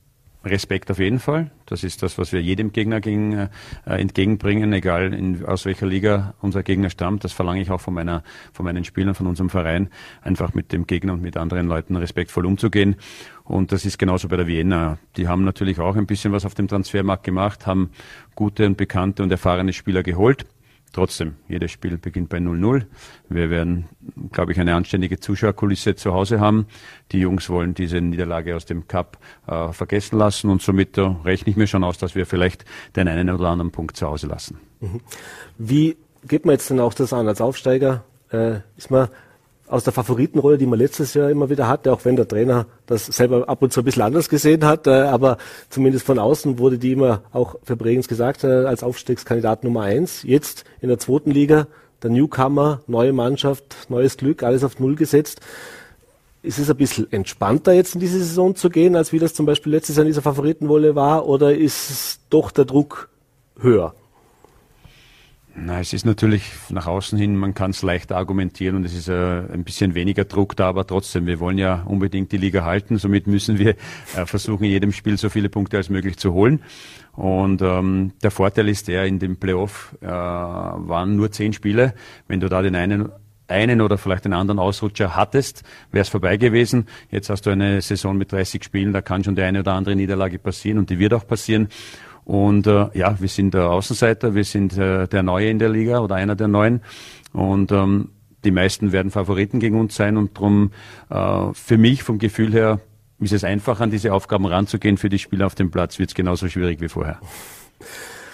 Respekt 0.43 0.89
auf 0.89 0.99
jeden 0.99 1.19
Fall. 1.19 1.51
Das 1.65 1.83
ist 1.83 2.01
das, 2.01 2.17
was 2.17 2.31
wir 2.31 2.41
jedem 2.41 2.71
Gegner 2.71 3.01
gegen, 3.01 3.33
äh, 3.33 3.49
entgegenbringen, 3.85 4.71
egal 4.71 5.13
in, 5.13 5.43
aus 5.45 5.65
welcher 5.65 5.85
Liga 5.85 6.33
unser 6.41 6.63
Gegner 6.63 6.89
stammt. 6.89 7.23
Das 7.23 7.33
verlange 7.33 7.61
ich 7.61 7.71
auch 7.71 7.81
von, 7.81 7.93
meiner, 7.93 8.23
von 8.53 8.63
meinen 8.63 8.85
Spielern, 8.85 9.15
von 9.15 9.27
unserem 9.27 9.49
Verein, 9.49 9.89
einfach 10.21 10.53
mit 10.53 10.71
dem 10.71 10.87
Gegner 10.87 11.13
und 11.13 11.21
mit 11.21 11.35
anderen 11.35 11.67
Leuten 11.67 11.95
respektvoll 11.97 12.45
umzugehen. 12.45 12.95
Und 13.43 13.71
das 13.71 13.83
ist 13.85 13.99
genauso 13.99 14.29
bei 14.29 14.37
der 14.37 14.47
Vienna. 14.47 14.97
Die 15.17 15.27
haben 15.27 15.43
natürlich 15.43 15.79
auch 15.79 15.95
ein 15.95 16.05
bisschen 16.05 16.31
was 16.31 16.45
auf 16.45 16.53
dem 16.53 16.67
Transfermarkt 16.67 17.23
gemacht, 17.23 17.67
haben 17.67 17.89
gute 18.35 18.65
und 18.65 18.77
bekannte 18.77 19.23
und 19.23 19.31
erfahrene 19.31 19.73
Spieler 19.73 20.03
geholt. 20.03 20.45
Trotzdem, 20.91 21.35
jedes 21.47 21.71
Spiel 21.71 21.97
beginnt 21.97 22.29
bei 22.29 22.37
0-0. 22.37 22.85
Wir 23.29 23.49
werden, 23.51 23.87
glaube 24.31 24.51
ich, 24.51 24.59
eine 24.59 24.73
anständige 24.73 25.19
Zuschauerkulisse 25.19 25.95
zu 25.95 26.13
Hause 26.13 26.39
haben. 26.39 26.65
Die 27.11 27.19
Jungs 27.19 27.49
wollen 27.49 27.75
diese 27.75 28.01
Niederlage 28.01 28.55
aus 28.55 28.65
dem 28.65 28.87
Cup 28.87 29.19
äh, 29.47 29.71
vergessen 29.71 30.17
lassen 30.17 30.49
und 30.49 30.63
somit 30.63 30.97
äh, 30.97 31.01
rechne 31.01 31.51
ich 31.51 31.57
mir 31.57 31.67
schon 31.67 31.83
aus, 31.83 31.99
dass 31.99 32.15
wir 32.15 32.25
vielleicht 32.25 32.65
den 32.95 33.07
einen 33.07 33.29
oder 33.29 33.49
anderen 33.49 33.71
Punkt 33.71 33.97
zu 33.97 34.07
Hause 34.07 34.27
lassen. 34.27 34.59
Mhm. 34.79 35.01
Wie 35.59 35.97
geht 36.27 36.45
man 36.45 36.53
jetzt 36.53 36.69
denn 36.69 36.79
auch 36.79 36.93
das 36.93 37.13
an? 37.13 37.27
Als 37.27 37.39
Aufsteiger 37.39 38.03
äh, 38.31 38.61
ist 38.75 38.89
man 38.89 39.09
aus 39.69 39.83
der 39.83 39.93
Favoritenrolle, 39.93 40.57
die 40.57 40.65
man 40.65 40.79
letztes 40.79 41.13
Jahr 41.13 41.29
immer 41.29 41.49
wieder 41.49 41.67
hatte, 41.67 41.93
auch 41.93 42.03
wenn 42.03 42.15
der 42.15 42.27
Trainer 42.27 42.65
das 42.87 43.05
selber 43.05 43.47
ab 43.47 43.61
und 43.61 43.71
zu 43.71 43.81
ein 43.81 43.83
bisschen 43.85 44.01
anders 44.01 44.27
gesehen 44.27 44.65
hat, 44.65 44.87
äh, 44.87 44.91
aber 44.91 45.37
zumindest 45.69 46.05
von 46.05 46.17
außen 46.17 46.57
wurde 46.57 46.79
die 46.79 46.93
immer 46.93 47.21
auch 47.31 47.55
für 47.63 47.75
Bregenz 47.75 48.07
gesagt, 48.07 48.43
äh, 48.43 48.47
als 48.47 48.83
Aufstiegskandidat 48.83 49.63
Nummer 49.63 49.83
eins. 49.83 50.23
Jetzt 50.23 50.65
in 50.81 50.89
der 50.89 50.97
zweiten 50.97 51.31
Liga, 51.31 51.67
der 52.01 52.09
Newcomer, 52.09 52.81
neue 52.87 53.13
Mannschaft, 53.13 53.89
neues 53.89 54.17
Glück, 54.17 54.41
alles 54.43 54.63
auf 54.63 54.79
Null 54.79 54.95
gesetzt. 54.95 55.41
Ist 56.41 56.57
es 56.57 56.69
ein 56.69 56.77
bisschen 56.77 57.11
entspannter 57.11 57.73
jetzt 57.73 57.93
in 57.93 58.01
diese 58.01 58.17
Saison 58.17 58.55
zu 58.55 58.69
gehen, 58.69 58.95
als 58.95 59.13
wie 59.13 59.19
das 59.19 59.33
zum 59.33 59.45
Beispiel 59.45 59.73
letztes 59.73 59.97
Jahr 59.97 60.05
in 60.05 60.09
dieser 60.09 60.21
Favoritenrolle 60.21 60.95
war, 60.95 61.27
oder 61.27 61.55
ist 61.55 62.21
doch 62.29 62.49
der 62.51 62.65
Druck 62.65 63.09
höher? 63.59 63.93
Na, 65.61 65.79
es 65.81 65.91
ist 65.91 66.05
natürlich 66.05 66.43
nach 66.69 66.87
außen 66.87 67.17
hin, 67.17 67.35
man 67.35 67.53
kann 67.53 67.71
es 67.71 67.81
leichter 67.81 68.15
argumentieren 68.15 68.77
und 68.77 68.85
es 68.85 68.95
ist 68.95 69.09
äh, 69.09 69.41
ein 69.51 69.63
bisschen 69.65 69.93
weniger 69.93 70.23
Druck 70.23 70.55
da, 70.55 70.69
aber 70.69 70.87
trotzdem, 70.87 71.25
wir 71.25 71.39
wollen 71.39 71.57
ja 71.57 71.83
unbedingt 71.83 72.31
die 72.31 72.37
Liga 72.37 72.63
halten, 72.63 72.97
somit 72.97 73.27
müssen 73.27 73.59
wir 73.59 73.75
äh, 74.15 74.25
versuchen, 74.25 74.63
in 74.63 74.71
jedem 74.71 74.93
Spiel 74.93 75.17
so 75.17 75.29
viele 75.29 75.49
Punkte 75.49 75.77
als 75.77 75.89
möglich 75.89 76.17
zu 76.17 76.33
holen. 76.33 76.61
Und 77.13 77.61
ähm, 77.61 78.13
der 78.23 78.31
Vorteil 78.31 78.69
ist 78.69 78.87
der, 78.87 79.05
in 79.05 79.19
dem 79.19 79.35
Playoff 79.35 79.97
äh, 80.01 80.07
waren 80.07 81.17
nur 81.17 81.31
zehn 81.31 81.51
Spiele. 81.51 81.93
Wenn 82.27 82.39
du 82.39 82.47
da 82.47 82.61
den 82.61 82.75
einen 82.75 83.09
einen 83.49 83.81
oder 83.81 83.97
vielleicht 83.97 84.25
einen 84.25 84.35
anderen 84.35 84.59
Ausrutscher 84.59 85.15
hattest, 85.15 85.63
wäre 85.91 86.03
es 86.03 86.09
vorbei 86.09 86.37
gewesen. 86.37 86.85
Jetzt 87.09 87.29
hast 87.29 87.45
du 87.45 87.49
eine 87.49 87.81
Saison 87.81 88.15
mit 88.15 88.31
30 88.31 88.63
Spielen, 88.63 88.93
da 88.93 89.01
kann 89.01 89.23
schon 89.23 89.35
die 89.35 89.41
eine 89.41 89.61
oder 89.61 89.73
andere 89.73 89.95
Niederlage 89.95 90.39
passieren 90.39 90.77
und 90.77 90.89
die 90.89 90.99
wird 90.99 91.13
auch 91.13 91.27
passieren. 91.27 91.67
Und 92.29 92.67
äh, 92.67 92.89
ja, 92.93 93.19
wir 93.19 93.27
sind 93.27 93.55
der 93.55 93.71
Außenseiter, 93.71 94.35
wir 94.35 94.43
sind 94.43 94.77
äh, 94.77 95.07
der 95.07 95.23
Neue 95.23 95.49
in 95.49 95.57
der 95.57 95.69
Liga 95.69 95.97
oder 95.97 96.13
einer 96.13 96.35
der 96.35 96.47
Neuen. 96.47 96.81
Und 97.33 97.71
ähm, 97.71 98.11
die 98.43 98.51
meisten 98.51 98.91
werden 98.91 99.09
Favoriten 99.09 99.59
gegen 99.59 99.79
uns 99.79 99.95
sein 99.95 100.15
und 100.15 100.37
darum 100.37 100.71
äh, 101.09 101.51
für 101.53 101.79
mich 101.79 102.03
vom 102.03 102.19
Gefühl 102.19 102.53
her 102.53 102.81
ist 103.19 103.33
es 103.33 103.43
einfach, 103.43 103.79
an 103.79 103.89
diese 103.89 104.13
Aufgaben 104.13 104.45
ranzugehen. 104.45 104.97
Für 104.97 105.09
die 105.09 105.17
Spieler 105.17 105.47
auf 105.47 105.55
dem 105.55 105.71
Platz 105.71 105.97
wird 105.97 106.11
es 106.11 106.15
genauso 106.15 106.47
schwierig 106.49 106.79
wie 106.81 106.87
vorher. 106.87 107.19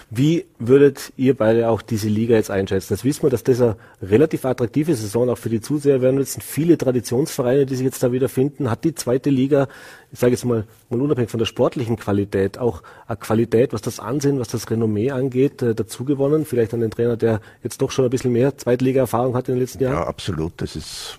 Wie 0.08 0.46
würdet 0.60 1.12
ihr 1.16 1.36
beide 1.36 1.68
auch 1.68 1.82
diese 1.82 2.08
Liga 2.08 2.36
jetzt 2.36 2.50
einschätzen? 2.50 2.94
Das 2.94 3.02
wissen 3.02 3.24
wir, 3.24 3.30
dass 3.30 3.42
das 3.42 3.60
eine 3.60 3.76
relativ 4.00 4.44
attraktive 4.44 4.94
Saison 4.94 5.28
auch 5.28 5.38
für 5.38 5.48
die 5.48 5.60
Zuseher 5.60 6.00
werden 6.00 6.16
wird. 6.16 6.28
Es 6.28 6.34
sind 6.34 6.44
viele 6.44 6.78
Traditionsvereine, 6.78 7.66
die 7.66 7.74
sich 7.74 7.84
jetzt 7.84 8.04
da 8.04 8.12
wieder 8.12 8.28
finden. 8.28 8.70
Hat 8.70 8.84
die 8.84 8.94
zweite 8.94 9.30
Liga, 9.30 9.66
ich 10.12 10.20
sage 10.20 10.32
jetzt 10.32 10.44
mal, 10.44 10.64
mal 10.90 11.00
unabhängig 11.00 11.30
von 11.30 11.38
der 11.38 11.46
sportlichen 11.46 11.96
Qualität, 11.96 12.56
auch 12.56 12.84
eine 13.08 13.16
Qualität, 13.16 13.72
was 13.72 13.82
das 13.82 13.98
Ansehen, 13.98 14.38
was 14.38 14.46
das 14.46 14.70
Renommee 14.70 15.10
angeht, 15.10 15.60
äh, 15.62 15.74
dazu 15.74 16.04
gewonnen? 16.04 16.44
Vielleicht 16.44 16.72
an 16.72 16.80
den 16.80 16.92
Trainer, 16.92 17.16
der 17.16 17.40
jetzt 17.64 17.82
doch 17.82 17.90
schon 17.90 18.04
ein 18.04 18.10
bisschen 18.10 18.32
mehr 18.32 18.56
Zweitliga-Erfahrung 18.56 19.34
hat 19.34 19.48
in 19.48 19.56
den 19.56 19.60
letzten 19.60 19.82
Jahren? 19.82 19.94
Ja, 19.94 20.06
absolut. 20.06 20.52
Das 20.58 20.76
ist, 20.76 21.18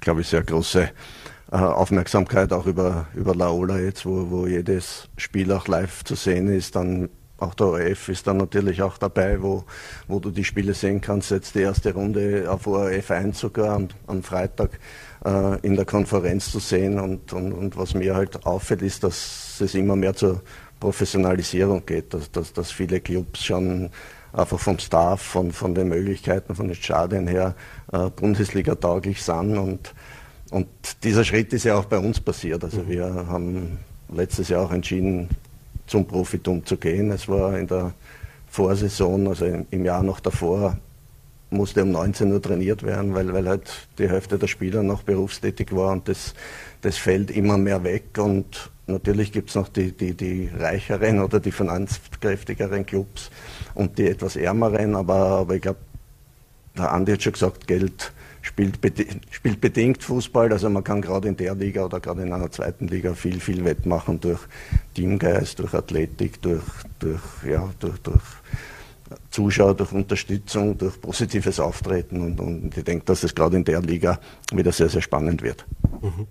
glaube 0.00 0.22
ich, 0.22 0.26
sehr 0.26 0.42
große 0.42 0.90
äh, 1.52 1.56
Aufmerksamkeit 1.56 2.52
auch 2.52 2.66
über, 2.66 3.06
über 3.14 3.32
Laola 3.36 3.78
jetzt, 3.78 4.04
wo, 4.04 4.28
wo 4.28 4.48
jedes 4.48 5.08
Spiel 5.16 5.52
auch 5.52 5.68
live 5.68 6.02
zu 6.02 6.16
sehen 6.16 6.48
ist. 6.48 6.74
Dann 6.74 7.10
auch 7.38 7.54
der 7.54 7.66
ORF 7.66 8.08
ist 8.08 8.26
dann 8.26 8.36
natürlich 8.36 8.82
auch 8.82 8.96
dabei, 8.96 9.42
wo, 9.42 9.64
wo 10.06 10.20
du 10.20 10.30
die 10.30 10.44
Spiele 10.44 10.74
sehen 10.74 11.00
kannst. 11.00 11.30
Jetzt 11.30 11.54
die 11.54 11.60
erste 11.60 11.92
Runde 11.92 12.46
auf 12.48 12.66
ORF 12.66 13.10
1 13.10 13.38
sogar 13.38 13.74
am, 13.74 13.88
am 14.06 14.22
Freitag 14.22 14.78
äh, 15.24 15.58
in 15.60 15.74
der 15.76 15.84
Konferenz 15.84 16.50
zu 16.52 16.60
sehen. 16.60 17.00
Und, 17.00 17.32
und, 17.32 17.52
und 17.52 17.76
was 17.76 17.94
mir 17.94 18.14
halt 18.14 18.46
auffällt, 18.46 18.82
ist, 18.82 19.02
dass 19.02 19.60
es 19.60 19.74
immer 19.74 19.96
mehr 19.96 20.14
zur 20.14 20.42
Professionalisierung 20.78 21.84
geht, 21.84 22.14
dass, 22.14 22.30
dass, 22.30 22.52
dass 22.52 22.70
viele 22.70 23.00
Clubs 23.00 23.44
schon 23.44 23.90
einfach 24.32 24.58
vom 24.58 24.78
Staff, 24.78 25.22
von, 25.22 25.52
von 25.52 25.74
den 25.74 25.88
Möglichkeiten, 25.88 26.54
von 26.54 26.68
den 26.68 26.76
Stadien 26.76 27.26
her 27.26 27.54
äh, 27.92 28.10
Bundesliga 28.10 28.74
tauglich 28.74 29.22
sind 29.22 29.56
und 29.56 29.94
und 30.50 30.68
dieser 31.02 31.24
Schritt 31.24 31.52
ist 31.52 31.64
ja 31.64 31.76
auch 31.76 31.86
bei 31.86 31.98
uns 31.98 32.20
passiert. 32.20 32.62
Also 32.62 32.82
mhm. 32.82 32.88
wir 32.88 33.06
haben 33.06 33.78
letztes 34.08 34.50
Jahr 34.50 34.64
auch 34.64 34.70
entschieden, 34.70 35.28
zum 35.86 36.06
Profitum 36.06 36.64
zu 36.64 36.76
gehen. 36.76 37.10
Es 37.10 37.28
war 37.28 37.58
in 37.58 37.66
der 37.66 37.92
Vorsaison, 38.48 39.28
also 39.28 39.44
im 39.44 39.84
Jahr 39.84 40.02
noch 40.02 40.20
davor, 40.20 40.78
musste 41.50 41.82
um 41.82 41.92
19 41.92 42.32
Uhr 42.32 42.42
trainiert 42.42 42.82
werden, 42.82 43.14
weil, 43.14 43.32
weil 43.32 43.48
halt 43.48 43.88
die 43.98 44.08
Hälfte 44.08 44.38
der 44.38 44.46
Spieler 44.46 44.82
noch 44.82 45.02
berufstätig 45.02 45.74
war 45.74 45.92
und 45.92 46.08
das, 46.08 46.34
das 46.82 46.96
fällt 46.96 47.30
immer 47.30 47.58
mehr 47.58 47.84
weg. 47.84 48.18
Und 48.18 48.70
natürlich 48.86 49.32
gibt 49.32 49.50
es 49.50 49.54
noch 49.54 49.68
die, 49.68 49.92
die, 49.92 50.14
die 50.14 50.50
reicheren 50.58 51.20
oder 51.20 51.40
die 51.40 51.52
finanzkräftigeren 51.52 52.84
Clubs 52.86 53.30
und 53.74 53.98
die 53.98 54.08
etwas 54.08 54.36
ärmeren, 54.36 54.94
aber, 54.94 55.14
aber 55.14 55.54
ich 55.54 55.62
glaube, 55.62 55.80
der 56.76 56.92
Andi 56.92 57.12
hat 57.12 57.22
schon 57.22 57.32
gesagt, 57.34 57.66
Geld 57.66 58.12
spielt, 58.44 58.78
spielt 59.30 59.60
bedingt 59.60 60.02
Fußball. 60.02 60.52
Also 60.52 60.68
man 60.70 60.84
kann 60.84 61.00
gerade 61.00 61.28
in 61.28 61.36
der 61.36 61.54
Liga 61.54 61.84
oder 61.84 61.98
gerade 61.98 62.22
in 62.22 62.32
einer 62.32 62.50
zweiten 62.50 62.86
Liga 62.88 63.14
viel, 63.14 63.40
viel 63.40 63.64
wettmachen 63.64 64.20
durch 64.20 64.40
Teamgeist, 64.94 65.58
durch 65.58 65.74
Athletik, 65.74 66.40
durch, 66.42 66.62
durch, 66.98 67.22
ja, 67.48 67.68
durch, 67.80 67.98
durch 67.98 68.22
Zuschauer, 69.30 69.74
durch 69.74 69.92
Unterstützung, 69.92 70.76
durch 70.76 71.00
positives 71.00 71.58
Auftreten. 71.58 72.20
Und, 72.20 72.40
und 72.40 72.76
ich 72.76 72.84
denke, 72.84 73.04
dass 73.06 73.22
es 73.24 73.34
gerade 73.34 73.56
in 73.56 73.64
der 73.64 73.80
Liga 73.80 74.20
wieder 74.52 74.72
sehr, 74.72 74.88
sehr 74.88 75.02
spannend 75.02 75.42
wird. 75.42 75.64
Mhm. 76.02 76.26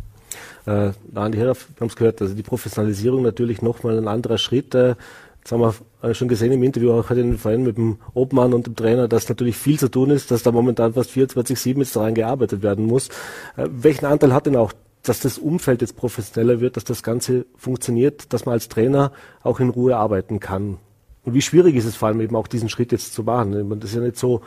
Äh, 0.66 0.94
Andi 1.16 1.38
Herraff, 1.38 1.68
wir 1.76 1.82
haben 1.82 1.90
es 1.90 1.96
gehört, 1.96 2.22
also 2.22 2.34
die 2.34 2.44
Professionalisierung 2.44 3.22
natürlich 3.24 3.62
nochmal 3.62 3.98
ein 3.98 4.08
anderer 4.08 4.38
Schritt. 4.38 4.74
Äh, 4.76 4.96
Jetzt 5.44 5.52
haben 5.52 5.60
wir 5.60 5.74
äh, 6.02 6.14
schon 6.14 6.30
gesehen 6.30 6.54
im 6.54 6.64
Interview 6.64 6.94
auch 6.94 7.10
heute 7.10 7.20
in 7.20 7.32
den 7.32 7.38
Verein 7.38 7.64
mit 7.64 7.76
dem 7.76 7.98
Obmann 8.14 8.54
und 8.54 8.66
dem 8.66 8.78
Trainer, 8.78 9.10
dass 9.10 9.28
natürlich 9.28 9.58
viel 9.58 9.78
zu 9.78 9.90
tun 9.90 10.10
ist, 10.10 10.32
dass 10.32 10.42
da 10.42 10.54
momentan 10.54 10.94
fast 10.94 11.12
24-7 11.12 11.80
jetzt 11.80 11.98
daran 11.98 12.14
gearbeitet 12.14 12.64
werden 12.64 12.86
muss. 12.86 13.10
Äh, 13.58 13.68
welchen 13.70 14.06
Anteil 14.06 14.34
hat 14.34 14.46
denn 14.46 14.56
auch, 14.56 14.72
dass 15.02 15.20
das 15.20 15.38
Umfeld 15.38 15.82
jetzt 15.82 15.98
professioneller 15.98 16.62
wird, 16.62 16.78
dass 16.78 16.86
das 16.86 17.04
Ganze 17.04 17.46
funktioniert, 17.58 18.32
dass 18.32 18.46
man 18.46 18.54
als 18.54 18.70
Trainer 18.70 19.12
auch 19.42 19.60
in 19.60 19.68
Ruhe 19.68 19.98
arbeiten 19.98 20.40
kann? 20.40 20.78
Und 21.26 21.34
wie 21.34 21.42
schwierig 21.42 21.76
ist 21.76 21.84
es 21.84 21.98
vor 21.98 22.08
allem 22.08 22.22
eben 22.22 22.38
auch 22.38 22.48
diesen 22.48 22.70
Schritt 22.70 22.94
jetzt 22.94 23.14
zu 23.14 23.24
machen? 23.24 23.70
Das 23.82 23.90
ist 23.90 23.98
ja 23.98 24.02
nicht 24.02 24.18
so, 24.18 24.42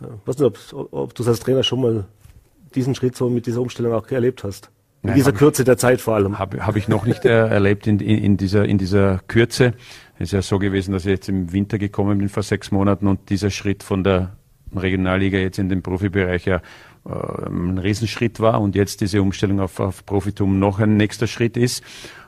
ich 0.00 0.06
äh, 0.08 0.10
weiß 0.24 0.38
nicht, 0.38 0.74
ob, 0.74 0.92
ob 0.92 1.14
du 1.14 1.24
als 1.24 1.38
Trainer 1.38 1.62
schon 1.62 1.80
mal 1.80 2.04
diesen 2.74 2.96
Schritt 2.96 3.14
so 3.14 3.30
mit 3.30 3.46
dieser 3.46 3.60
Umstellung 3.60 3.92
auch 3.92 4.10
erlebt 4.10 4.42
hast. 4.42 4.70
In 5.02 5.08
Nein, 5.08 5.16
dieser 5.16 5.32
Kürze 5.32 5.64
der 5.64 5.76
Zeit 5.78 6.00
vor 6.00 6.14
allem. 6.14 6.38
Habe 6.38 6.64
hab 6.64 6.76
ich 6.76 6.86
noch 6.86 7.04
nicht 7.04 7.24
äh, 7.24 7.48
erlebt 7.48 7.88
in, 7.88 7.98
in, 7.98 8.18
in, 8.18 8.36
dieser, 8.36 8.64
in 8.64 8.78
dieser 8.78 9.18
Kürze. 9.26 9.74
Es 10.22 10.28
ist 10.28 10.32
ja 10.34 10.42
so 10.42 10.60
gewesen, 10.60 10.92
dass 10.92 11.04
ich 11.04 11.10
jetzt 11.10 11.28
im 11.28 11.52
Winter 11.52 11.78
gekommen 11.78 12.18
bin 12.18 12.28
vor 12.28 12.44
sechs 12.44 12.70
Monaten 12.70 13.08
und 13.08 13.28
dieser 13.28 13.50
Schritt 13.50 13.82
von 13.82 14.04
der 14.04 14.36
Regionalliga 14.72 15.36
jetzt 15.36 15.58
in 15.58 15.68
den 15.68 15.82
Profibereich 15.82 16.44
ja 16.44 16.62
äh, 17.04 17.48
ein 17.48 17.76
Riesenschritt 17.78 18.38
war 18.38 18.60
und 18.60 18.76
jetzt 18.76 19.00
diese 19.00 19.20
Umstellung 19.20 19.58
auf, 19.58 19.80
auf 19.80 20.06
Profitum 20.06 20.60
noch 20.60 20.78
ein 20.78 20.96
nächster 20.96 21.26
Schritt 21.26 21.56
ist. 21.56 21.82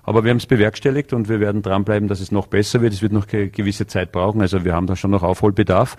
Aber 0.04 0.24
wir 0.24 0.30
haben 0.30 0.38
es 0.38 0.46
bewerkstelligt 0.46 1.12
und 1.12 1.28
wir 1.28 1.40
werden 1.40 1.62
dranbleiben, 1.62 2.08
dass 2.08 2.20
es 2.20 2.30
noch 2.30 2.46
besser 2.46 2.82
wird. 2.82 2.92
Es 2.92 3.02
wird 3.02 3.12
noch 3.12 3.26
gewisse 3.26 3.86
Zeit 3.86 4.12
brauchen. 4.12 4.40
Also 4.40 4.64
wir 4.64 4.74
haben 4.74 4.86
da 4.86 4.96
schon 4.96 5.10
noch 5.10 5.22
Aufholbedarf. 5.22 5.96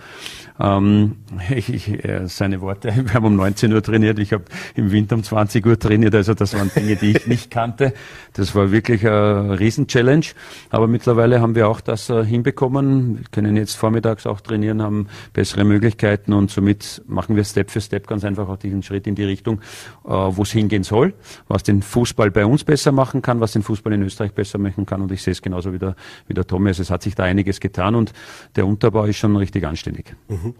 Ähm, 0.60 1.16
ich, 1.50 1.72
ich, 1.72 2.04
äh, 2.04 2.26
seine 2.26 2.60
Worte, 2.60 2.92
wir 3.04 3.14
haben 3.14 3.26
um 3.26 3.36
19 3.36 3.72
Uhr 3.72 3.82
trainiert. 3.82 4.18
Ich 4.18 4.32
habe 4.32 4.44
im 4.74 4.92
Winter 4.92 5.16
um 5.16 5.22
20 5.22 5.66
Uhr 5.66 5.78
trainiert. 5.78 6.14
Also 6.14 6.34
das 6.34 6.54
waren 6.54 6.70
Dinge, 6.74 6.96
die 6.96 7.16
ich 7.16 7.26
nicht 7.26 7.50
kannte. 7.50 7.92
Das 8.32 8.54
war 8.54 8.70
wirklich 8.70 9.06
eine 9.06 9.58
Riesenchallenge. 9.58 10.26
Aber 10.70 10.86
mittlerweile 10.86 11.40
haben 11.40 11.54
wir 11.54 11.68
auch 11.68 11.80
das 11.80 12.10
äh, 12.10 12.24
hinbekommen. 12.24 13.18
Wir 13.18 13.24
können 13.30 13.56
jetzt 13.56 13.74
vormittags 13.74 14.26
auch 14.26 14.40
trainieren, 14.40 14.82
haben 14.82 15.08
bessere 15.32 15.64
Möglichkeiten 15.64 16.32
und 16.32 16.50
somit 16.50 17.02
machen 17.06 17.36
wir 17.36 17.44
Step 17.44 17.70
für 17.70 17.80
Step 17.80 18.06
ganz 18.06 18.24
einfach 18.24 18.48
auch 18.48 18.56
diesen 18.56 18.82
Schritt 18.82 19.06
in 19.06 19.14
die 19.14 19.24
Richtung, 19.24 19.60
äh, 20.04 20.10
wo 20.10 20.42
es 20.42 20.52
hingehen 20.52 20.82
soll, 20.82 21.14
was 21.48 21.62
den 21.62 21.82
Fußball 21.82 22.30
bei 22.30 22.46
uns 22.46 22.64
besser 22.64 22.92
machen 22.92 23.22
kann, 23.22 23.40
was 23.40 23.52
den 23.52 23.62
Fußball 23.62 23.92
in 23.96 24.02
Österreich 24.02 24.32
besser 24.32 24.58
machen 24.58 24.86
kann. 24.86 25.02
Und 25.02 25.12
ich 25.12 25.22
sehe 25.22 25.32
es 25.32 25.42
genauso 25.42 25.72
wie 25.72 25.78
der, 25.78 25.96
wie 26.28 26.34
der 26.34 26.46
Tommy. 26.46 26.68
Also 26.68 26.82
es 26.82 26.90
hat 26.90 27.02
sich 27.02 27.14
da 27.14 27.24
einiges 27.24 27.60
getan 27.60 27.94
und 27.94 28.12
der 28.54 28.66
Unterbau 28.66 29.04
ist 29.04 29.16
schon 29.16 29.36
richtig 29.36 29.66
anständig. 29.66 30.14
Mhm. 30.28 30.54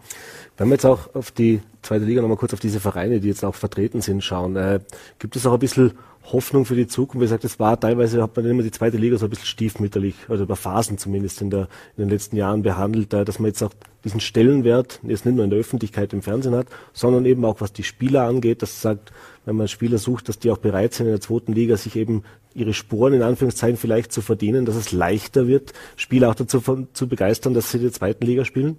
Wenn 0.56 0.68
wir 0.68 0.74
jetzt 0.74 0.86
auch 0.86 1.14
auf 1.14 1.30
die 1.30 1.60
zweite 1.82 2.04
Liga 2.04 2.22
nochmal 2.22 2.36
kurz 2.38 2.52
auf 2.52 2.60
diese 2.60 2.80
Vereine, 2.80 3.20
die 3.20 3.28
jetzt 3.28 3.44
auch 3.44 3.54
vertreten 3.54 4.00
sind, 4.00 4.24
schauen, 4.24 4.56
äh, 4.56 4.80
gibt 5.18 5.36
es 5.36 5.46
auch 5.46 5.52
ein 5.52 5.58
bisschen 5.58 5.92
Hoffnung 6.32 6.64
für 6.64 6.74
die 6.74 6.86
Zukunft? 6.86 7.20
Wie 7.20 7.26
gesagt, 7.26 7.44
es 7.44 7.60
war 7.60 7.78
teilweise, 7.78 8.22
hat 8.22 8.36
man 8.36 8.46
immer 8.46 8.62
die 8.62 8.70
zweite 8.70 8.96
Liga 8.96 9.16
so 9.18 9.26
ein 9.26 9.30
bisschen 9.30 9.46
stiefmütterlich, 9.46 10.14
also 10.28 10.44
über 10.44 10.56
Phasen 10.56 10.98
zumindest 10.98 11.40
in, 11.40 11.50
der, 11.50 11.68
in 11.96 12.04
den 12.04 12.08
letzten 12.08 12.36
Jahren 12.36 12.62
behandelt, 12.62 13.12
äh, 13.14 13.24
dass 13.24 13.38
man 13.38 13.48
jetzt 13.48 13.62
auch 13.62 13.72
diesen 14.04 14.20
Stellenwert 14.20 15.00
jetzt 15.02 15.26
nicht 15.26 15.34
nur 15.34 15.44
in 15.44 15.50
der 15.50 15.58
Öffentlichkeit 15.58 16.12
im 16.12 16.22
Fernsehen 16.22 16.54
hat, 16.54 16.68
sondern 16.92 17.24
eben 17.26 17.44
auch 17.44 17.60
was 17.60 17.72
die 17.72 17.82
Spieler 17.82 18.24
angeht, 18.24 18.62
dass 18.62 18.80
sagt, 18.80 19.12
wenn 19.46 19.56
man 19.56 19.68
Spieler 19.68 19.96
sucht, 19.96 20.28
dass 20.28 20.38
die 20.38 20.50
auch 20.50 20.58
bereit 20.58 20.92
sind, 20.92 21.06
in 21.06 21.12
der 21.12 21.20
zweiten 21.20 21.52
Liga 21.52 21.76
sich 21.76 21.96
eben 21.96 22.24
ihre 22.52 22.74
Sporen 22.74 23.14
in 23.14 23.22
Anführungszeichen 23.22 23.78
vielleicht 23.78 24.12
zu 24.12 24.20
verdienen, 24.20 24.66
dass 24.66 24.74
es 24.76 24.92
leichter 24.92 25.46
wird, 25.46 25.72
Spieler 25.96 26.28
auch 26.28 26.34
dazu 26.34 26.60
von, 26.60 26.88
zu 26.92 27.08
begeistern, 27.08 27.54
dass 27.54 27.70
sie 27.70 27.78
in 27.78 27.84
der 27.84 27.92
zweiten 27.92 28.26
Liga 28.26 28.44
spielen? 28.44 28.76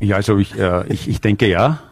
Ja, 0.00 0.16
also 0.16 0.38
ich, 0.38 0.58
äh, 0.58 0.90
ich, 0.92 1.08
ich 1.08 1.20
denke 1.20 1.46
ja. 1.46 1.82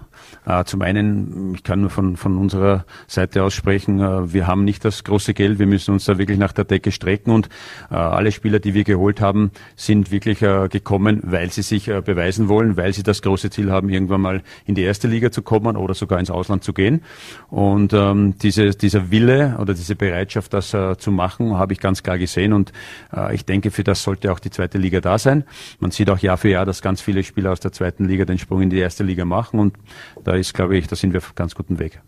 Äh, 0.46 0.64
zum 0.64 0.82
einen, 0.82 1.54
ich 1.54 1.62
kann 1.62 1.80
nur 1.80 1.90
von, 1.90 2.16
von 2.16 2.36
unserer 2.38 2.84
Seite 3.06 3.42
aus 3.42 3.54
sprechen, 3.54 4.00
äh, 4.00 4.32
wir 4.32 4.46
haben 4.46 4.64
nicht 4.64 4.84
das 4.84 5.04
große 5.04 5.34
Geld, 5.34 5.58
wir 5.58 5.66
müssen 5.66 5.92
uns 5.92 6.04
da 6.04 6.18
wirklich 6.18 6.38
nach 6.38 6.52
der 6.52 6.64
Decke 6.64 6.92
strecken 6.92 7.30
und 7.30 7.48
äh, 7.90 7.94
alle 7.94 8.32
Spieler, 8.32 8.58
die 8.58 8.74
wir 8.74 8.84
geholt 8.84 9.20
haben, 9.20 9.50
sind 9.76 10.10
wirklich 10.10 10.38
gekommen, 10.38 11.20
weil 11.24 11.50
sie 11.50 11.62
sich 11.62 11.86
beweisen 11.86 12.48
wollen, 12.48 12.76
weil 12.76 12.92
sie 12.92 13.02
das 13.02 13.22
große 13.22 13.50
Ziel 13.50 13.70
haben, 13.70 13.88
irgendwann 13.88 14.20
mal 14.20 14.42
in 14.66 14.74
die 14.74 14.82
erste 14.82 15.08
Liga 15.08 15.30
zu 15.30 15.42
kommen 15.42 15.76
oder 15.76 15.94
sogar 15.94 16.20
ins 16.20 16.30
Ausland 16.30 16.62
zu 16.64 16.72
gehen. 16.72 17.02
Und 17.48 17.92
ähm, 17.92 18.34
diese, 18.38 18.70
dieser 18.70 19.10
Wille 19.10 19.56
oder 19.60 19.74
diese 19.74 19.96
Bereitschaft, 19.96 20.52
das 20.52 20.74
äh, 20.74 20.96
zu 20.96 21.10
machen, 21.10 21.56
habe 21.56 21.72
ich 21.72 21.80
ganz 21.80 22.02
klar 22.02 22.18
gesehen 22.18 22.52
und 22.52 22.72
äh, 23.14 23.34
ich 23.34 23.44
denke, 23.44 23.70
für 23.70 23.84
das 23.84 24.02
sollte 24.02 24.32
auch 24.32 24.38
die 24.38 24.50
zweite 24.50 24.78
Liga 24.78 25.00
da 25.00 25.18
sein. 25.18 25.44
Man 25.80 25.90
sieht 25.90 26.10
auch 26.10 26.18
Jahr 26.18 26.36
für 26.36 26.48
Jahr, 26.48 26.66
dass 26.66 26.82
ganz 26.82 27.00
viele 27.00 27.22
Spieler 27.24 27.52
aus 27.52 27.60
der 27.60 27.72
zweiten 27.72 28.06
Liga 28.06 28.24
den 28.24 28.38
Sprung 28.38 28.62
in 28.62 28.70
die 28.70 28.78
erste 28.78 29.04
Liga 29.04 29.24
machen 29.24 29.60
und 29.60 29.76
da 30.24 30.34
ist, 30.34 30.54
glaube 30.54 30.76
ich, 30.76 30.86
da 30.86 30.96
sind 30.96 31.12
wir 31.12 31.18
auf 31.18 31.34
ganz 31.34 31.54
guten 31.54 31.78
Weg. 31.78 32.00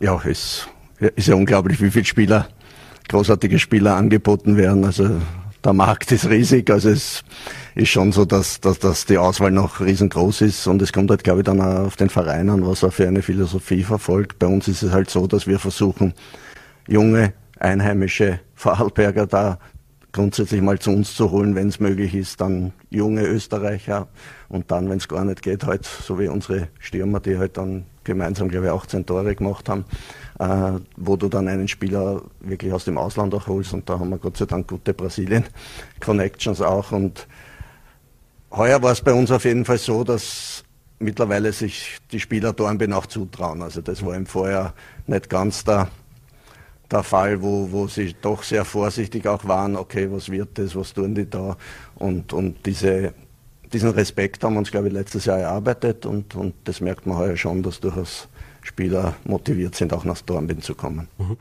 Ja, 0.00 0.20
es 0.24 0.68
ist 1.14 1.28
ja 1.28 1.34
unglaublich, 1.34 1.80
wie 1.80 1.90
viele 1.90 2.04
Spieler, 2.04 2.48
großartige 3.08 3.58
Spieler 3.58 3.96
angeboten 3.96 4.56
werden. 4.56 4.84
Also 4.84 5.20
der 5.64 5.72
Markt 5.72 6.12
ist 6.12 6.28
riesig, 6.28 6.70
also 6.70 6.90
es 6.90 7.24
ist 7.74 7.88
schon 7.88 8.12
so, 8.12 8.24
dass, 8.24 8.60
dass, 8.60 8.78
dass 8.78 9.04
die 9.06 9.18
Auswahl 9.18 9.50
noch 9.50 9.80
riesengroß 9.80 10.42
ist 10.42 10.66
und 10.66 10.80
es 10.80 10.92
kommt 10.92 11.10
halt, 11.10 11.24
glaube 11.24 11.40
ich, 11.40 11.44
dann 11.44 11.60
auch 11.60 11.86
auf 11.86 11.96
den 11.96 12.08
Verein 12.08 12.50
an, 12.50 12.66
was 12.66 12.82
er 12.82 12.90
für 12.90 13.08
eine 13.08 13.22
Philosophie 13.22 13.82
verfolgt. 13.82 14.38
Bei 14.38 14.46
uns 14.46 14.68
ist 14.68 14.82
es 14.82 14.92
halt 14.92 15.10
so, 15.10 15.26
dass 15.26 15.46
wir 15.46 15.58
versuchen, 15.58 16.14
junge, 16.86 17.32
einheimische 17.58 18.40
Vorarlberger 18.54 19.26
da 19.26 19.58
grundsätzlich 20.16 20.62
mal 20.62 20.78
zu 20.78 20.90
uns 20.90 21.14
zu 21.14 21.30
holen, 21.30 21.54
wenn 21.54 21.68
es 21.68 21.78
möglich 21.78 22.14
ist, 22.14 22.40
dann 22.40 22.72
junge 22.90 23.22
Österreicher. 23.22 24.08
Und 24.48 24.70
dann, 24.70 24.88
wenn 24.88 24.96
es 24.96 25.08
gar 25.08 25.24
nicht 25.24 25.42
geht, 25.42 25.64
halt 25.64 25.84
so 25.84 26.18
wie 26.18 26.28
unsere 26.28 26.68
Stürmer, 26.78 27.20
die 27.20 27.36
halt 27.36 27.56
dann 27.58 27.84
gemeinsam, 28.02 28.48
glaube 28.48 28.66
ich, 28.66 28.72
18 28.72 29.04
Tore 29.04 29.34
gemacht 29.34 29.68
haben, 29.68 29.84
äh, 30.38 30.80
wo 30.96 31.16
du 31.16 31.28
dann 31.28 31.48
einen 31.48 31.68
Spieler 31.68 32.22
wirklich 32.40 32.72
aus 32.72 32.86
dem 32.86 32.96
Ausland 32.96 33.34
auch 33.34 33.46
holst. 33.46 33.74
Und 33.74 33.88
da 33.88 33.98
haben 33.98 34.08
wir 34.08 34.18
Gott 34.18 34.38
sei 34.38 34.46
Dank 34.46 34.68
gute 34.68 34.94
Brasilien-Connections 34.94 36.62
auch. 36.62 36.92
Und 36.92 37.26
heuer 38.50 38.82
war 38.82 38.92
es 38.92 39.02
bei 39.02 39.12
uns 39.12 39.30
auf 39.30 39.44
jeden 39.44 39.66
Fall 39.66 39.78
so, 39.78 40.02
dass 40.02 40.64
mittlerweile 40.98 41.52
sich 41.52 41.98
die 42.10 42.20
Spieler 42.20 42.54
Dornbirn 42.54 42.94
auch 42.94 43.06
zutrauen. 43.06 43.60
Also 43.60 43.82
das 43.82 44.04
war 44.04 44.14
im 44.14 44.24
Vorjahr 44.24 44.72
nicht 45.06 45.28
ganz 45.28 45.64
der 45.64 45.88
der 46.90 47.02
Fall, 47.02 47.42
wo, 47.42 47.68
wo 47.70 47.86
sie 47.86 48.14
doch 48.20 48.42
sehr 48.42 48.64
vorsichtig 48.64 49.26
auch 49.26 49.46
waren, 49.46 49.76
okay, 49.76 50.08
was 50.10 50.30
wird 50.30 50.58
das, 50.58 50.76
was 50.76 50.92
tun 50.92 51.14
die 51.14 51.28
da? 51.28 51.56
Und, 51.96 52.32
und 52.32 52.64
diese, 52.64 53.12
diesen 53.72 53.90
Respekt 53.90 54.44
haben 54.44 54.54
wir 54.54 54.60
uns, 54.60 54.70
glaube 54.70 54.88
ich, 54.88 54.92
letztes 54.92 55.24
Jahr 55.24 55.38
erarbeitet 55.38 56.06
und, 56.06 56.34
und 56.34 56.54
das 56.64 56.80
merkt 56.80 57.06
man 57.06 57.18
heuer 57.18 57.36
schon, 57.36 57.62
dass 57.62 57.80
durchaus 57.80 58.28
Spieler 58.66 59.14
motiviert 59.24 59.74
sind, 59.74 59.92
auch 59.92 60.04
nach 60.04 60.20
Dornbirn 60.20 60.60
zu 60.60 60.74
kommen. 60.74 61.08
Mhm. 61.18 61.36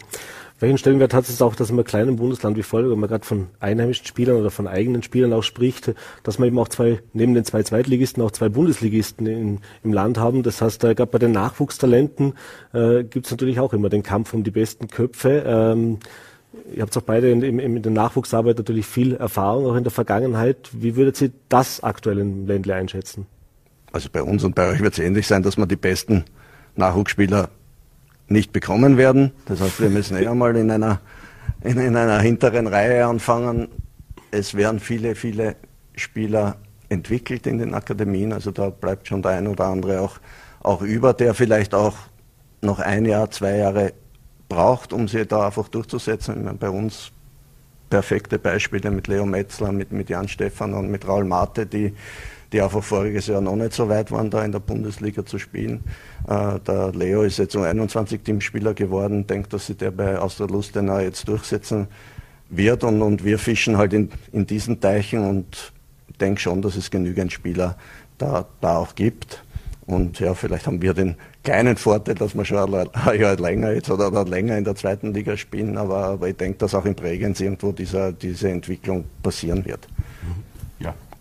Welchen 0.59 0.77
Stellenwert 0.77 1.13
hat 1.13 1.27
es 1.27 1.41
auch, 1.41 1.53
dass 1.55 1.71
man 1.71 1.83
kleinen 1.83 2.15
Bundesland 2.15 2.55
wie 2.55 2.63
Volk, 2.63 2.89
wenn 2.89 2.99
man 2.99 3.09
gerade 3.09 3.25
von 3.25 3.47
einheimischen 3.59 4.05
Spielern 4.05 4.37
oder 4.37 4.51
von 4.51 4.67
eigenen 4.67 5.03
Spielern 5.03 5.33
auch 5.33 5.43
spricht, 5.43 5.93
dass 6.23 6.39
man 6.39 6.47
eben 6.47 6.57
auch 6.59 6.69
zwei, 6.69 6.99
neben 7.11 7.33
den 7.33 7.43
zwei 7.43 7.61
Zweitligisten 7.61 8.23
auch 8.23 8.31
zwei 8.31 8.47
Bundesligisten 8.47 9.27
in, 9.27 9.59
im 9.83 9.91
Land 9.91 10.17
haben. 10.17 10.43
Das 10.43 10.61
heißt, 10.61 10.83
äh, 10.85 10.95
gerade 10.95 11.11
bei 11.11 11.19
den 11.19 11.33
Nachwuchstalenten 11.33 12.35
äh, 12.73 13.03
gibt 13.03 13.25
es 13.25 13.31
natürlich 13.31 13.59
auch 13.59 13.73
immer 13.73 13.89
den 13.89 14.03
Kampf 14.03 14.33
um 14.33 14.43
die 14.45 14.51
besten 14.51 14.87
Köpfe. 14.87 15.43
Ähm, 15.45 15.99
Ihr 16.73 16.81
habt 16.83 16.95
auch 16.97 17.01
beide 17.01 17.29
in, 17.29 17.41
in, 17.41 17.59
in 17.59 17.81
der 17.81 17.91
Nachwuchsarbeit 17.91 18.57
natürlich 18.57 18.85
viel 18.85 19.15
Erfahrung, 19.15 19.65
auch 19.65 19.75
in 19.75 19.83
der 19.83 19.91
Vergangenheit. 19.91 20.69
Wie 20.71 20.95
würdet 20.95 21.21
ihr 21.21 21.31
das 21.49 21.83
aktuell 21.83 22.19
im 22.19 22.47
Ländle 22.47 22.75
einschätzen? 22.75 23.25
Also 23.91 24.09
bei 24.11 24.23
uns 24.23 24.43
und 24.43 24.55
bei 24.55 24.69
euch 24.69 24.81
wird 24.81 24.93
es 24.93 24.99
ähnlich 24.99 25.27
sein, 25.27 25.43
dass 25.43 25.57
wir 25.57 25.65
die 25.65 25.75
besten 25.75 26.25
Nachwuchsspieler 26.75 27.49
nicht 28.27 28.51
bekommen 28.51 28.97
werden. 28.97 29.31
Das 29.45 29.61
heißt, 29.61 29.81
wir 29.81 29.89
müssen 29.89 30.17
eher 30.17 30.33
mal 30.33 30.55
in 30.55 30.71
einer, 30.71 30.99
in, 31.61 31.77
in 31.77 31.95
einer 31.95 32.19
hinteren 32.19 32.67
Reihe 32.67 33.05
anfangen. 33.05 33.67
Es 34.31 34.55
werden 34.55 34.79
viele, 34.79 35.15
viele 35.15 35.55
Spieler 35.95 36.57
entwickelt 36.89 37.47
in 37.47 37.57
den 37.57 37.73
Akademien. 37.73 38.33
Also 38.33 38.51
da 38.51 38.69
bleibt 38.69 39.07
schon 39.07 39.21
der 39.21 39.31
ein 39.31 39.47
oder 39.47 39.65
andere 39.65 40.01
auch, 40.01 40.17
auch 40.61 40.81
über, 40.81 41.13
der 41.13 41.33
vielleicht 41.33 41.73
auch 41.73 41.95
noch 42.61 42.79
ein 42.79 43.05
Jahr, 43.05 43.29
zwei 43.31 43.57
Jahre 43.57 43.93
braucht, 44.49 44.93
um 44.93 45.07
sie 45.07 45.25
da 45.25 45.45
einfach 45.47 45.67
durchzusetzen. 45.67 46.43
Meine, 46.43 46.57
bei 46.57 46.69
uns 46.69 47.11
perfekte 47.89 48.39
Beispiele 48.39 48.91
mit 48.91 49.07
Leo 49.07 49.25
Metzler, 49.25 49.71
mit, 49.71 49.91
mit 49.91 50.09
Jan 50.09 50.27
Stefan 50.27 50.73
und 50.73 50.89
mit 50.89 51.07
Raul 51.07 51.25
Mate, 51.25 51.65
die 51.65 51.93
die 52.55 52.61
einfach 52.61 52.81
voriges 52.81 53.27
Jahr 53.27 53.41
noch 53.41 53.57
nicht 53.57 53.73
so 53.73 53.89
weit 53.89 54.11
waren, 54.11 54.29
da 54.29 54.45
in 54.45 54.53
der 54.53 54.59
Bundesliga 54.59 55.25
zu 55.25 55.37
spielen. 55.37 55.83
Äh, 56.25 56.57
der 56.65 56.93
Leo 56.93 57.23
ist 57.23 57.37
jetzt 57.37 57.53
um 57.57 57.63
21 57.63 58.21
Teamspieler 58.21 58.73
geworden, 58.73 59.27
denkt, 59.27 59.51
dass 59.51 59.67
sich 59.67 59.75
der 59.75 59.91
bei 59.91 60.17
Austria 60.17 60.47
Lustenau 60.47 60.99
jetzt 60.99 61.27
durchsetzen 61.27 61.87
wird 62.49 62.85
und, 62.85 63.01
und 63.01 63.25
wir 63.25 63.39
fischen 63.39 63.77
halt 63.77 63.91
in, 63.91 64.09
in 64.31 64.47
diesen 64.47 64.79
Teichen 64.79 65.27
und 65.27 65.73
denke 66.21 66.39
schon, 66.39 66.61
dass 66.61 66.77
es 66.77 66.89
genügend 66.89 67.33
Spieler 67.33 67.75
da, 68.17 68.45
da 68.61 68.77
auch 68.77 68.95
gibt. 68.95 69.43
Und 69.85 70.21
ja, 70.21 70.33
vielleicht 70.33 70.65
haben 70.65 70.81
wir 70.81 70.93
den 70.93 71.15
kleinen 71.43 71.75
Vorteil, 71.75 72.15
dass 72.15 72.35
wir 72.35 72.45
schon 72.45 72.73
ein 72.73 73.19
Jahr 73.19 73.35
länger 73.35 73.73
jetzt 73.73 73.89
oder, 73.89 74.07
oder 74.07 74.23
länger 74.23 74.57
in 74.57 74.63
der 74.63 74.75
zweiten 74.75 75.13
Liga 75.13 75.35
spielen, 75.35 75.77
aber, 75.77 76.05
aber 76.05 76.29
ich 76.29 76.37
denke, 76.37 76.57
dass 76.59 76.73
auch 76.73 76.85
in 76.85 76.95
Bregenz 76.95 77.41
irgendwo 77.41 77.73
dieser, 77.73 78.13
diese 78.13 78.49
Entwicklung 78.49 79.03
passieren 79.21 79.65
wird 79.65 79.89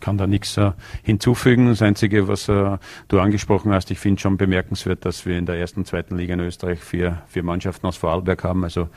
kann 0.04 0.18
da 0.18 0.26
nichts 0.26 0.58
äh, 0.58 0.72
hinzufügen. 1.02 1.68
Das 1.68 1.80
Einzige, 1.80 2.28
was 2.28 2.46
äh, 2.50 2.76
du 3.08 3.20
angesprochen 3.20 3.72
hast, 3.72 3.90
ich 3.90 3.98
finde 3.98 4.20
schon 4.20 4.36
bemerkenswert, 4.36 5.06
dass 5.06 5.24
wir 5.24 5.38
in 5.38 5.46
der 5.46 5.56
ersten 5.56 5.86
zweiten 5.86 6.18
Liga 6.18 6.34
in 6.34 6.40
Österreich 6.40 6.80
vier, 6.80 7.22
vier 7.26 7.42
Mannschaften 7.42 7.86
aus 7.86 7.96
Vorarlberg 7.96 8.44
haben. 8.44 8.64
Also 8.64 8.90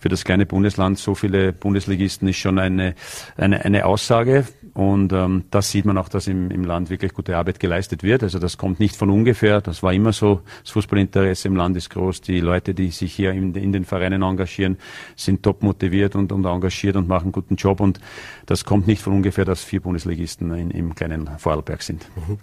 für 0.00 0.08
das 0.08 0.24
kleine 0.24 0.46
Bundesland 0.46 0.98
so 0.98 1.14
viele 1.14 1.52
Bundesligisten 1.52 2.26
ist 2.26 2.38
schon 2.38 2.58
eine, 2.58 2.94
eine, 3.36 3.64
eine 3.64 3.84
Aussage. 3.84 4.46
Und 4.72 5.12
ähm, 5.12 5.44
das 5.50 5.70
sieht 5.70 5.84
man 5.84 5.98
auch, 5.98 6.08
dass 6.08 6.26
im, 6.26 6.50
im 6.50 6.64
Land 6.64 6.88
wirklich 6.88 7.12
gute 7.12 7.36
Arbeit 7.36 7.60
geleistet 7.60 8.02
wird. 8.02 8.22
Also 8.22 8.38
das 8.38 8.56
kommt 8.56 8.80
nicht 8.80 8.96
von 8.96 9.10
ungefähr. 9.10 9.60
Das 9.60 9.82
war 9.82 9.92
immer 9.92 10.14
so. 10.14 10.40
Das 10.62 10.70
Fußballinteresse 10.70 11.48
im 11.48 11.56
Land 11.56 11.76
ist 11.76 11.90
groß. 11.90 12.22
Die 12.22 12.40
Leute, 12.40 12.72
die 12.72 12.88
sich 12.90 13.12
hier 13.12 13.32
in, 13.32 13.54
in 13.54 13.72
den 13.72 13.84
Vereinen 13.84 14.22
engagieren, 14.22 14.78
sind 15.16 15.42
top 15.42 15.62
motiviert 15.62 16.16
und, 16.16 16.32
und 16.32 16.46
engagiert 16.46 16.96
und 16.96 17.06
machen 17.06 17.30
guten 17.30 17.56
Job. 17.56 17.80
Und 17.80 18.00
das 18.46 18.64
kommt 18.64 18.86
nicht 18.86 19.02
von 19.02 19.12
ungefähr, 19.12 19.44
dass 19.44 19.62
vier 19.62 19.80
Bundesligisten 19.80 20.50
in, 20.54 20.70
im 20.70 20.94
kleinen 20.94 21.28
Vorarlberg 21.36 21.82
sind. 21.82 22.06
Mhm. 22.16 22.38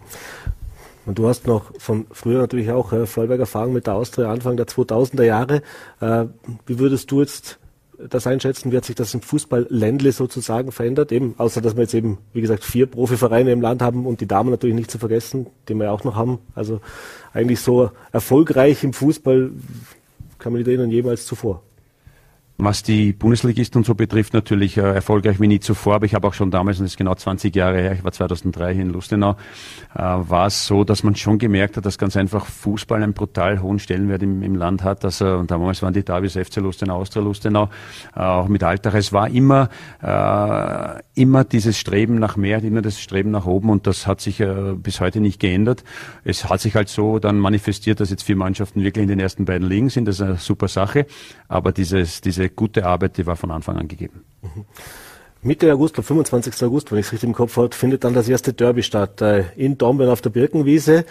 Und 1.07 1.17
du 1.17 1.29
hast 1.29 1.47
noch 1.47 1.71
von 1.79 2.05
früher 2.11 2.39
natürlich 2.39 2.69
auch 2.69 2.91
äh, 2.91 3.05
Vollberg-Erfahrung 3.05 3.71
mit 3.71 3.87
der 3.87 3.95
Austria 3.95 4.29
Anfang 4.29 4.57
der 4.57 4.67
2000er 4.67 5.23
Jahre. 5.23 5.61
Äh, 6.01 6.25
wie 6.65 6.79
würdest 6.79 7.09
du 7.11 7.21
jetzt 7.21 7.59
das 7.97 8.27
einschätzen? 8.27 8.73
Wie 8.73 8.77
hat 8.77 8.83
sich 8.83 8.97
das 8.97 9.13
im 9.13 9.21
Fußball-Ländle 9.21 10.11
sozusagen 10.11 10.73
verändert? 10.73 11.13
Eben, 11.13 11.33
außer 11.37 11.61
dass 11.61 11.77
wir 11.77 11.83
jetzt 11.83 11.93
eben, 11.93 12.17
wie 12.33 12.41
gesagt, 12.41 12.65
vier 12.65 12.87
Profivereine 12.87 13.53
im 13.53 13.61
Land 13.61 13.81
haben 13.81 14.05
und 14.05 14.19
die 14.19 14.27
Damen 14.27 14.49
natürlich 14.49 14.75
nicht 14.75 14.91
zu 14.91 14.99
vergessen, 14.99 15.47
die 15.69 15.75
wir 15.75 15.85
ja 15.85 15.91
auch 15.91 16.03
noch 16.03 16.15
haben. 16.15 16.39
Also 16.55 16.81
eigentlich 17.31 17.61
so 17.61 17.89
erfolgreich 18.11 18.83
im 18.83 18.91
Fußball 18.91 19.51
kann 20.39 20.51
man 20.51 20.59
nicht 20.59 20.67
erinnern 20.67 20.91
jemals 20.91 21.25
zuvor 21.25 21.63
was 22.57 22.81
die 22.81 23.13
Bundesligisten 23.13 23.79
und 23.79 23.85
so 23.85 23.93
betrifft, 23.93 24.33
natürlich 24.33 24.77
äh, 24.77 24.81
erfolgreich 24.81 25.39
wie 25.39 25.47
nie 25.47 25.59
zuvor. 25.59 25.95
Aber 25.95 26.05
ich 26.05 26.15
habe 26.15 26.27
auch 26.27 26.33
schon 26.33 26.49
damals, 26.49 26.79
und 26.79 26.85
das 26.85 26.93
ist 26.93 26.97
genau 26.97 27.13
20 27.13 27.55
Jahre 27.55 27.77
her, 27.79 27.93
ich 27.93 28.03
war 28.03 28.11
2003 28.11 28.73
hier 28.73 28.81
in 28.81 28.89
Lustenau, 28.89 29.35
äh, 29.93 29.99
war 29.99 30.47
es 30.47 30.65
so, 30.65 30.83
dass 30.83 31.03
man 31.03 31.15
schon 31.15 31.37
gemerkt 31.37 31.77
hat, 31.77 31.85
dass 31.85 31.99
ganz 31.99 32.17
einfach 32.17 32.45
Fußball 32.47 33.03
einen 33.03 33.13
brutal 33.13 33.61
hohen 33.61 33.77
Stellenwert 33.77 34.23
im, 34.23 34.41
im 34.41 34.55
Land 34.55 34.83
hat. 34.83 35.05
Also, 35.05 35.37
und 35.37 35.51
damals 35.51 35.83
waren 35.83 35.93
die 35.93 36.03
Davis 36.03 36.33
FC 36.33 36.57
Lustenau, 36.57 36.97
Austria 36.97 37.21
Lustenau, 37.21 37.69
äh, 38.15 38.21
auch 38.21 38.47
mit 38.47 38.63
Alltag. 38.63 38.95
Es 38.95 39.13
war 39.13 39.29
immer, 39.29 39.69
äh, 40.01 41.21
immer 41.21 41.43
dieses 41.43 41.77
Streben 41.77 42.15
nach 42.15 42.37
mehr, 42.37 42.63
immer 42.63 42.81
das 42.81 42.99
Streben 42.99 43.29
nach 43.29 43.45
oben 43.45 43.69
und 43.69 43.85
das 43.85 44.07
hat 44.07 44.19
sich 44.19 44.39
äh, 44.39 44.73
bis 44.75 44.99
heute 44.99 45.19
nicht 45.19 45.39
geändert. 45.39 45.83
Es 46.23 46.49
hat 46.49 46.59
sich 46.61 46.73
halt 46.73 46.89
so 46.89 47.19
dann 47.19 47.37
manifestiert, 47.37 47.99
dass 47.99 48.09
jetzt 48.09 48.23
vier 48.23 48.35
Mannschaften 48.35 48.83
wirklich 48.83 49.03
in 49.03 49.09
den 49.09 49.19
ersten 49.19 49.45
beiden 49.45 49.67
Ligen 49.67 49.89
sind. 49.89 50.07
Das 50.07 50.15
ist 50.15 50.21
eine 50.21 50.37
super 50.37 50.67
Sache. 50.67 51.05
Aber 51.47 51.71
dieses, 51.71 52.21
diese 52.21 52.46
gute 52.49 52.85
Arbeit, 52.85 53.17
die 53.17 53.25
war 53.25 53.35
von 53.35 53.51
Anfang 53.51 53.77
an 53.77 53.87
gegeben. 53.87 54.23
Mhm. 54.41 54.65
Mitte 55.41 55.71
August, 55.71 55.95
25. 55.95 56.63
August, 56.63 56.91
wenn 56.91 56.99
ich 56.99 57.05
es 57.05 57.13
richtig 57.13 57.29
im 57.29 57.35
Kopf 57.35 57.57
habe, 57.57 57.73
findet 57.73 58.03
dann 58.03 58.13
das 58.13 58.27
erste 58.27 58.53
Derby 58.53 58.83
statt. 58.83 59.21
Äh, 59.21 59.45
in 59.55 59.77
Dornbirn 59.77 60.09
auf 60.09 60.21
der 60.21 60.31
Birkenwiese. 60.31 61.05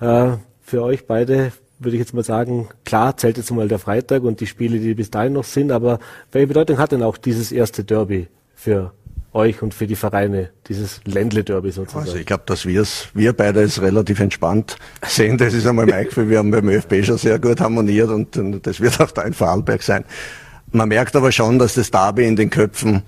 Äh, 0.00 0.30
für 0.62 0.82
euch 0.82 1.06
beide 1.06 1.52
würde 1.84 1.96
ich 1.96 2.00
jetzt 2.00 2.14
mal 2.14 2.24
sagen, 2.24 2.68
klar 2.84 3.16
zählt 3.16 3.36
jetzt 3.36 3.50
mal 3.50 3.68
der 3.68 3.78
Freitag 3.78 4.22
und 4.22 4.40
die 4.40 4.46
Spiele, 4.46 4.78
die 4.78 4.94
bis 4.94 5.10
dahin 5.10 5.32
noch 5.32 5.44
sind, 5.44 5.72
aber 5.72 5.98
welche 6.30 6.46
Bedeutung 6.46 6.78
hat 6.78 6.92
denn 6.92 7.02
auch 7.02 7.16
dieses 7.16 7.52
erste 7.52 7.84
Derby 7.84 8.28
für 8.54 8.92
euch 9.32 9.62
und 9.62 9.72
für 9.74 9.86
die 9.86 9.96
Vereine, 9.96 10.50
dieses 10.68 11.00
Ländle-Derby 11.04 11.70
sozusagen? 11.70 12.06
Also 12.06 12.18
ich 12.18 12.26
glaube, 12.26 12.44
dass 12.46 12.66
wir's, 12.66 13.08
wir 13.14 13.32
beide 13.32 13.62
es 13.62 13.80
relativ 13.80 14.20
entspannt 14.20 14.76
sehen. 15.04 15.38
Das 15.38 15.54
ist 15.54 15.66
einmal 15.66 15.86
mein 15.86 16.04
Gefühl. 16.08 16.28
Wir 16.28 16.38
haben 16.38 16.50
beim 16.50 16.68
ÖFB 16.68 17.04
schon 17.04 17.18
sehr 17.18 17.38
gut 17.38 17.60
harmoniert 17.60 18.10
und, 18.10 18.36
und 18.36 18.66
das 18.66 18.80
wird 18.80 19.00
auch 19.00 19.10
da 19.10 19.22
in 19.22 19.32
Vorarlberg 19.32 19.82
sein. 19.82 20.04
Man 20.72 20.88
merkt 20.88 21.14
aber 21.16 21.32
schon, 21.32 21.58
dass 21.58 21.74
das 21.74 21.90
Derby 21.90 22.26
in 22.26 22.36
den 22.36 22.48
Köpfen 22.48 23.02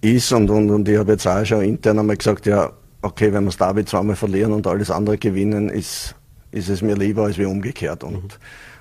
ist 0.00 0.32
und, 0.32 0.48
und, 0.48 0.70
und 0.70 0.88
ich 0.88 0.96
habe 0.96 1.12
jetzt 1.12 1.26
auch 1.26 1.44
schon 1.44 1.62
intern 1.62 1.98
einmal 1.98 2.16
gesagt, 2.16 2.46
ja, 2.46 2.72
okay, 3.02 3.32
wenn 3.32 3.44
wir 3.44 3.50
das 3.50 3.58
Derby 3.58 3.84
zweimal 3.84 4.16
verlieren 4.16 4.52
und 4.52 4.66
alles 4.66 4.90
andere 4.90 5.18
gewinnen, 5.18 5.68
ist, 5.68 6.14
ist 6.50 6.70
es 6.70 6.80
mir 6.80 6.96
lieber 6.96 7.24
als 7.24 7.36
wie 7.36 7.44
umgekehrt. 7.44 8.04
Und, 8.04 8.14
mhm. 8.14 8.28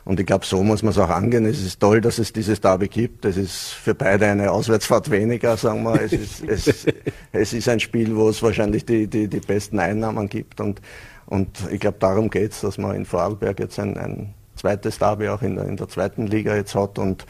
und 0.06 0.20
ich 0.22 0.26
glaube, 0.26 0.46
so 0.46 0.64
muss 0.64 0.84
man 0.84 0.92
es 0.92 0.98
auch 0.98 1.10
angehen. 1.10 1.46
Es 1.46 1.62
ist 1.62 1.82
toll, 1.82 2.00
dass 2.00 2.18
es 2.18 2.32
dieses 2.32 2.62
Derby 2.62 2.88
gibt. 2.88 3.26
Es 3.26 3.36
ist 3.36 3.74
für 3.74 3.94
beide 3.94 4.28
eine 4.28 4.52
Auswärtsfahrt 4.52 5.12
weniger, 5.12 5.58
sagen 5.58 5.84
wir. 5.84 6.02
Es 6.02 6.14
ist, 6.14 6.44
es, 6.48 6.86
es 7.34 7.54
ist 7.54 7.68
ein 7.68 7.82
Spiel, 7.82 8.16
wo 8.16 8.30
es 8.30 8.42
wahrscheinlich 8.42 8.86
die, 8.86 9.08
die, 9.08 9.28
die 9.28 9.40
besten 9.42 9.80
Einnahmen 9.80 10.30
gibt. 10.30 10.62
Und, 10.62 10.82
und 11.26 11.50
ich 11.72 11.82
glaube, 11.82 11.98
darum 12.00 12.30
geht 12.30 12.54
es, 12.54 12.62
dass 12.62 12.78
man 12.78 12.96
in 12.96 13.06
Vorarlberg 13.06 13.60
jetzt 13.60 13.80
ein, 13.80 13.98
ein 13.98 14.34
zweites 14.56 14.98
Derby 14.98 15.28
auch 15.28 15.42
in 15.42 15.56
der, 15.56 15.66
in 15.66 15.76
der 15.76 15.90
zweiten 15.90 16.28
Liga 16.28 16.56
jetzt 16.56 16.76
hat. 16.76 17.00
Und, 17.00 17.26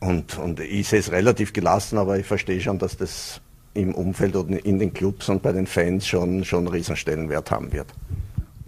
und, 0.00 0.38
und 0.38 0.60
ich 0.60 0.88
sehe 0.88 0.98
es 0.98 1.12
relativ 1.12 1.52
gelassen, 1.52 1.98
aber 1.98 2.18
ich 2.18 2.26
verstehe 2.26 2.60
schon, 2.60 2.78
dass 2.78 2.96
das 2.96 3.40
im 3.74 3.94
Umfeld 3.94 4.34
und 4.34 4.50
in 4.50 4.78
den 4.78 4.92
Clubs 4.92 5.28
und 5.28 5.42
bei 5.42 5.52
den 5.52 5.66
Fans 5.66 6.06
schon, 6.06 6.44
schon 6.44 6.60
einen 6.60 6.68
riesen 6.68 6.96
Stellenwert 6.96 7.50
haben 7.50 7.72
wird. 7.72 7.86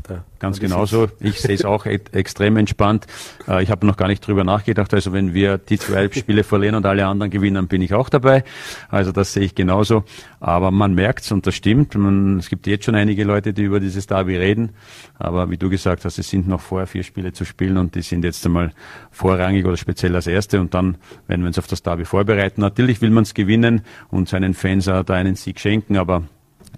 Ja, 0.09 0.25
ganz 0.38 0.59
genauso. 0.59 1.09
Ich 1.21 1.41
sehe 1.41 1.55
es 1.55 1.65
auch 1.65 1.87
extrem 1.87 2.57
entspannt. 2.57 3.07
Äh, 3.47 3.62
ich 3.62 3.71
habe 3.71 3.87
noch 3.87 3.97
gar 3.97 4.09
nicht 4.09 4.27
drüber 4.27 4.43
nachgedacht. 4.45 4.93
Also 4.95 5.12
wenn 5.12 5.33
wir 5.35 5.59
die 5.59 5.79
zwei 5.79 6.09
Spiele 6.12 6.45
verlieren 6.45 6.75
und 6.75 6.87
alle 6.87 7.07
anderen 7.07 7.31
gewinnen, 7.31 7.69
bin 7.69 7.83
ich 7.83 7.95
auch 7.95 8.09
dabei. 8.09 8.43
Also 8.88 9.12
das 9.12 9.33
sehe 9.33 9.45
ich 9.45 9.55
genauso. 9.55 10.05
Aber 10.41 10.71
man 10.71 10.95
merkt 10.95 11.25
es 11.25 11.33
und 11.33 11.47
das 11.47 11.55
stimmt. 11.55 11.95
Man, 11.95 12.38
es 12.38 12.49
gibt 12.49 12.67
jetzt 12.67 12.85
schon 12.85 12.95
einige 12.95 13.25
Leute, 13.25 13.53
die 13.53 13.62
über 13.62 13.81
dieses 13.81 14.07
Derby 14.07 14.37
reden. 14.37 14.71
Aber 15.19 15.51
wie 15.51 15.57
du 15.57 15.71
gesagt 15.71 16.05
hast, 16.05 16.19
es 16.19 16.29
sind 16.29 16.49
noch 16.49 16.61
vorher 16.61 16.87
vier 16.87 17.05
Spiele 17.05 17.33
zu 17.33 17.45
spielen 17.45 17.77
und 17.77 17.95
die 17.95 18.03
sind 18.03 18.25
jetzt 18.25 18.45
einmal 18.45 18.73
vorrangig 19.11 19.65
oder 19.65 19.77
speziell 19.77 20.15
als 20.17 20.27
erste. 20.27 20.61
Und 20.61 20.75
dann 20.75 20.97
werden 21.29 21.43
wir 21.43 21.49
uns 21.49 21.59
auf 21.59 21.69
das 21.69 21.83
Derby 21.83 22.05
vorbereiten. 22.05 22.61
Natürlich 22.61 23.01
will 23.01 23.11
man 23.11 23.23
es 23.23 23.35
gewinnen 23.35 23.83
und 24.11 24.29
seinen 24.29 24.55
Fans 24.55 24.87
da 24.87 25.03
einen 25.03 25.37
Sieg 25.37 25.61
schenken, 25.61 25.97
aber 25.97 26.25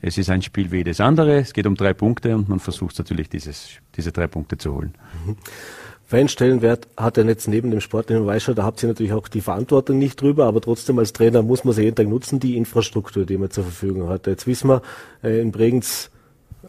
es 0.06 0.18
ist 0.18 0.28
ein 0.28 0.42
Spiel 0.42 0.70
wie 0.70 0.78
jedes 0.78 1.00
andere. 1.00 1.38
Es 1.38 1.54
geht 1.54 1.66
um 1.66 1.76
drei 1.76 1.94
Punkte 1.94 2.34
und 2.34 2.48
man 2.48 2.60
versucht 2.60 2.98
natürlich, 2.98 3.30
dieses, 3.30 3.68
diese 3.96 4.12
drei 4.12 4.26
Punkte 4.26 4.58
zu 4.58 4.74
holen. 4.74 4.94
Mhm. 5.26 5.36
Fanstellenwert 6.06 6.86
hat 6.98 7.16
er 7.16 7.24
jetzt 7.24 7.48
neben 7.48 7.70
dem 7.70 7.80
sportlichen 7.80 8.26
Weißschau, 8.26 8.52
da 8.52 8.64
habt 8.64 8.82
ihr 8.82 8.88
natürlich 8.88 9.14
auch 9.14 9.26
die 9.26 9.40
Verantwortung 9.40 9.98
nicht 9.98 10.20
drüber, 10.20 10.44
aber 10.44 10.60
trotzdem 10.60 10.98
als 10.98 11.14
Trainer 11.14 11.42
muss 11.42 11.64
man 11.64 11.72
sie 11.72 11.84
jeden 11.84 11.96
Tag 11.96 12.08
nutzen, 12.08 12.38
die 12.38 12.58
Infrastruktur, 12.58 13.24
die 13.24 13.38
man 13.38 13.50
zur 13.50 13.64
Verfügung 13.64 14.10
hat. 14.10 14.26
Jetzt 14.26 14.46
wissen 14.46 14.68
wir, 14.68 14.82
äh, 15.22 15.40
in 15.40 15.50
Bregenz 15.50 16.10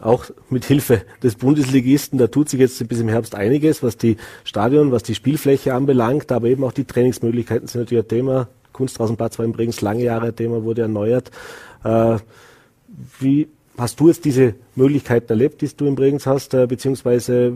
auch 0.00 0.24
mit 0.48 0.64
Hilfe 0.64 1.02
des 1.22 1.34
Bundesligisten. 1.34 2.18
Da 2.18 2.28
tut 2.28 2.48
sich 2.48 2.60
jetzt 2.60 2.86
bis 2.88 3.00
im 3.00 3.08
Herbst 3.08 3.34
einiges, 3.34 3.82
was 3.82 3.98
die 3.98 4.16
Stadion, 4.44 4.92
was 4.92 5.02
die 5.02 5.14
Spielfläche 5.14 5.74
anbelangt, 5.74 6.32
aber 6.32 6.48
eben 6.48 6.64
auch 6.64 6.72
die 6.72 6.84
Trainingsmöglichkeiten 6.84 7.68
sind 7.68 7.82
natürlich 7.82 8.04
ein 8.04 8.08
Thema. 8.08 8.48
Kunstrasenplatz 8.72 9.38
war 9.38 9.44
im 9.44 9.52
Bregenz 9.52 9.82
lange 9.82 10.04
Jahre 10.04 10.28
ein 10.28 10.36
Thema, 10.36 10.64
wurde 10.64 10.82
erneuert. 10.82 11.30
Äh, 12.96 13.02
wie 13.20 13.48
hast 13.78 14.00
du 14.00 14.08
jetzt 14.08 14.24
diese 14.24 14.54
Möglichkeiten 14.74 15.28
erlebt, 15.28 15.60
die 15.60 15.68
du 15.68 15.86
in 15.86 15.94
Bregenz 15.94 16.26
hast, 16.26 16.54
äh, 16.54 16.66
beziehungsweise 16.66 17.52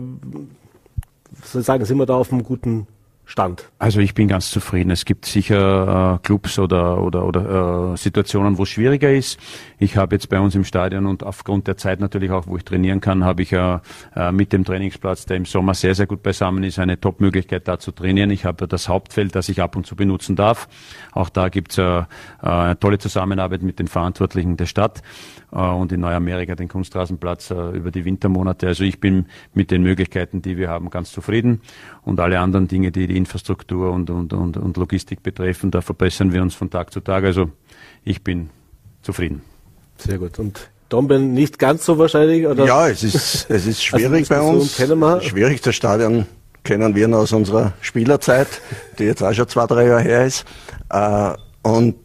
soll 1.43 1.61
ich 1.61 1.67
sagen, 1.67 1.85
sind 1.85 1.97
wir 1.97 2.05
da 2.05 2.15
auf 2.15 2.31
einem 2.31 2.43
guten 2.43 2.87
Stand? 3.31 3.71
Also 3.79 4.01
ich 4.01 4.13
bin 4.13 4.27
ganz 4.27 4.51
zufrieden. 4.51 4.91
Es 4.91 5.05
gibt 5.05 5.25
sicher 5.25 6.15
äh, 6.15 6.27
Clubs 6.27 6.59
oder, 6.59 7.01
oder, 7.01 7.25
oder 7.25 7.93
äh, 7.93 7.97
Situationen, 7.97 8.57
wo 8.57 8.63
es 8.63 8.69
schwieriger 8.69 9.09
ist. 9.09 9.39
Ich 9.79 9.95
habe 9.95 10.15
jetzt 10.15 10.27
bei 10.27 10.37
uns 10.37 10.53
im 10.53 10.65
Stadion 10.65 11.05
und 11.05 11.23
aufgrund 11.23 11.65
der 11.65 11.77
Zeit 11.77 12.01
natürlich 12.01 12.29
auch, 12.31 12.47
wo 12.47 12.57
ich 12.57 12.65
trainieren 12.65 12.99
kann, 12.99 13.23
habe 13.23 13.43
ich 13.43 13.53
äh, 13.53 13.79
äh, 14.17 14.33
mit 14.33 14.51
dem 14.51 14.65
Trainingsplatz, 14.65 15.27
der 15.27 15.37
im 15.37 15.45
Sommer 15.45 15.73
sehr, 15.75 15.95
sehr 15.95 16.07
gut 16.07 16.23
beisammen 16.23 16.65
ist, 16.65 16.77
eine 16.77 16.99
Top-Möglichkeit 16.99 17.69
da 17.69 17.79
zu 17.79 17.93
trainieren. 17.93 18.31
Ich 18.31 18.43
habe 18.43 18.67
das 18.67 18.89
Hauptfeld, 18.89 19.33
das 19.33 19.47
ich 19.47 19.61
ab 19.61 19.77
und 19.77 19.87
zu 19.87 19.95
benutzen 19.95 20.35
darf. 20.35 20.67
Auch 21.13 21.29
da 21.29 21.47
gibt 21.47 21.71
es 21.71 21.77
äh, 21.77 21.83
äh, 21.83 22.03
eine 22.41 22.79
tolle 22.79 22.99
Zusammenarbeit 22.99 23.61
mit 23.61 23.79
den 23.79 23.87
Verantwortlichen 23.87 24.57
der 24.57 24.65
Stadt 24.65 25.01
und 25.51 25.91
in 25.91 25.99
Neuamerika 25.99 26.55
den 26.55 26.67
Kunstrasenplatz 26.67 27.51
äh, 27.51 27.71
über 27.71 27.91
die 27.91 28.05
Wintermonate. 28.05 28.67
Also 28.67 28.83
ich 28.83 28.99
bin 28.99 29.25
mit 29.53 29.69
den 29.71 29.83
Möglichkeiten, 29.83 30.41
die 30.41 30.57
wir 30.57 30.69
haben, 30.69 30.89
ganz 30.89 31.11
zufrieden. 31.11 31.61
Und 32.03 32.19
alle 32.19 32.39
anderen 32.39 32.67
Dinge, 32.67 32.91
die 32.91 33.07
die 33.07 33.17
Infrastruktur 33.17 33.91
und, 33.91 34.09
und, 34.09 34.33
und, 34.33 34.57
und 34.57 34.77
Logistik 34.77 35.23
betreffen, 35.23 35.71
da 35.71 35.81
verbessern 35.81 36.31
wir 36.31 36.41
uns 36.41 36.55
von 36.55 36.69
Tag 36.69 36.93
zu 36.93 37.01
Tag. 37.01 37.25
Also 37.25 37.49
ich 38.03 38.23
bin 38.23 38.49
zufrieden. 39.01 39.41
Sehr 39.97 40.17
gut. 40.17 40.39
Und 40.39 40.69
Domben 40.91 41.33
nicht 41.33 41.57
ganz 41.57 41.85
so 41.85 41.97
wahrscheinlich? 41.97 42.45
Oder? 42.45 42.65
Ja, 42.65 42.87
es 42.87 43.03
ist, 43.03 43.45
es 43.49 43.65
ist 43.65 43.83
schwierig 43.83 44.29
also 44.29 44.33
bei 44.33 44.41
uns. 44.41 45.25
Schwierig, 45.25 45.61
das 45.61 45.75
Stadion 45.75 46.25
kennen 46.63 46.95
wir 46.95 47.07
noch 47.07 47.19
aus 47.19 47.31
unserer 47.31 47.73
Spielerzeit, 47.81 48.47
die 48.99 49.05
jetzt 49.05 49.23
auch 49.23 49.33
schon 49.33 49.47
zwei, 49.47 49.65
drei 49.67 49.87
Jahre 49.87 50.01
her 50.01 50.25
ist. 50.25 50.45
Äh, 50.89 51.33
und 51.63 51.95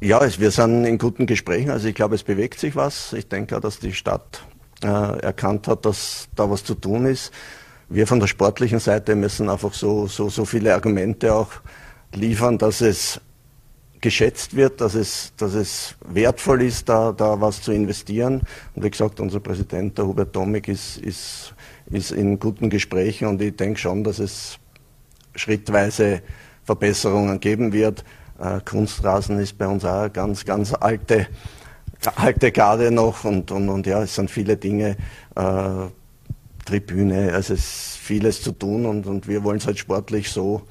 ja, 0.00 0.20
wir 0.38 0.50
sind 0.50 0.84
in 0.84 0.98
guten 0.98 1.26
Gesprächen. 1.26 1.70
Also 1.70 1.88
ich 1.88 1.94
glaube, 1.94 2.14
es 2.14 2.22
bewegt 2.22 2.58
sich 2.58 2.76
was. 2.76 3.12
Ich 3.12 3.28
denke 3.28 3.56
auch, 3.56 3.60
dass 3.60 3.78
die 3.78 3.94
Stadt 3.94 4.42
äh, 4.82 4.86
erkannt 4.86 5.68
hat, 5.68 5.86
dass 5.86 6.28
da 6.34 6.50
was 6.50 6.64
zu 6.64 6.74
tun 6.74 7.06
ist. 7.06 7.32
Wir 7.88 8.06
von 8.06 8.20
der 8.20 8.26
sportlichen 8.26 8.80
Seite 8.80 9.14
müssen 9.14 9.48
einfach 9.48 9.72
so, 9.72 10.06
so, 10.06 10.28
so 10.28 10.44
viele 10.44 10.74
Argumente 10.74 11.32
auch 11.32 11.50
liefern, 12.12 12.58
dass 12.58 12.80
es 12.80 13.20
geschätzt 14.00 14.54
wird, 14.54 14.80
dass 14.80 14.94
es, 14.94 15.32
dass 15.36 15.54
es 15.54 15.94
wertvoll 16.06 16.62
ist, 16.62 16.88
da, 16.88 17.12
da 17.12 17.40
was 17.40 17.62
zu 17.62 17.72
investieren. 17.72 18.42
Und 18.74 18.84
wie 18.84 18.90
gesagt, 18.90 19.20
unser 19.20 19.40
Präsident, 19.40 19.96
der 19.96 20.06
Hubert 20.06 20.34
Domig, 20.36 20.68
ist, 20.68 20.98
ist, 20.98 21.54
ist 21.90 22.10
in 22.10 22.38
guten 22.38 22.68
Gesprächen 22.68 23.28
und 23.28 23.40
ich 23.40 23.56
denke 23.56 23.80
schon, 23.80 24.04
dass 24.04 24.18
es 24.18 24.58
schrittweise 25.34 26.22
Verbesserungen 26.64 27.40
geben 27.40 27.72
wird. 27.72 28.04
Äh, 28.40 28.60
Kunstrasen 28.64 29.38
ist 29.38 29.56
bei 29.58 29.66
uns 29.66 29.84
auch 29.84 30.00
eine 30.00 30.10
ganz, 30.10 30.44
ganz 30.44 30.74
alte, 30.74 31.26
alte 32.16 32.52
Garde 32.52 32.90
noch 32.90 33.24
und, 33.24 33.50
und, 33.50 33.68
und 33.68 33.86
ja, 33.86 34.02
es 34.02 34.14
sind 34.14 34.30
viele 34.30 34.56
Dinge, 34.56 34.96
äh, 35.34 35.86
Tribüne, 36.64 37.32
also 37.32 37.54
es 37.54 37.60
ist 37.60 37.98
vieles 37.98 38.42
zu 38.42 38.52
tun 38.52 38.86
und, 38.86 39.06
und 39.06 39.28
wir 39.28 39.44
wollen 39.44 39.58
es 39.58 39.66
halt 39.66 39.78
sportlich 39.78 40.30
so, 40.30 40.62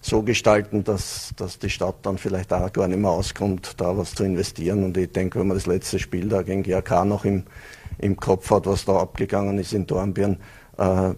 so 0.00 0.22
gestalten, 0.22 0.84
dass, 0.84 1.32
dass 1.36 1.58
die 1.58 1.68
Stadt 1.68 1.96
dann 2.02 2.18
vielleicht 2.18 2.52
auch 2.52 2.72
gar 2.72 2.88
nicht 2.88 3.00
mehr 3.00 3.10
auskommt, 3.10 3.74
da 3.78 3.96
was 3.96 4.14
zu 4.14 4.24
investieren. 4.24 4.84
Und 4.84 4.96
ich 4.96 5.12
denke, 5.12 5.40
wenn 5.40 5.48
man 5.48 5.56
das 5.56 5.66
letzte 5.66 5.98
Spiel 5.98 6.28
da 6.28 6.42
gegen 6.42 6.62
GRK 6.62 7.04
noch 7.04 7.24
im, 7.24 7.44
im 7.98 8.16
Kopf 8.16 8.50
hat, 8.50 8.66
was 8.66 8.84
da 8.84 8.98
abgegangen 8.98 9.58
ist 9.58 9.74
in 9.74 9.86
Dornbirn, 9.86 10.38
äh, 10.78 11.12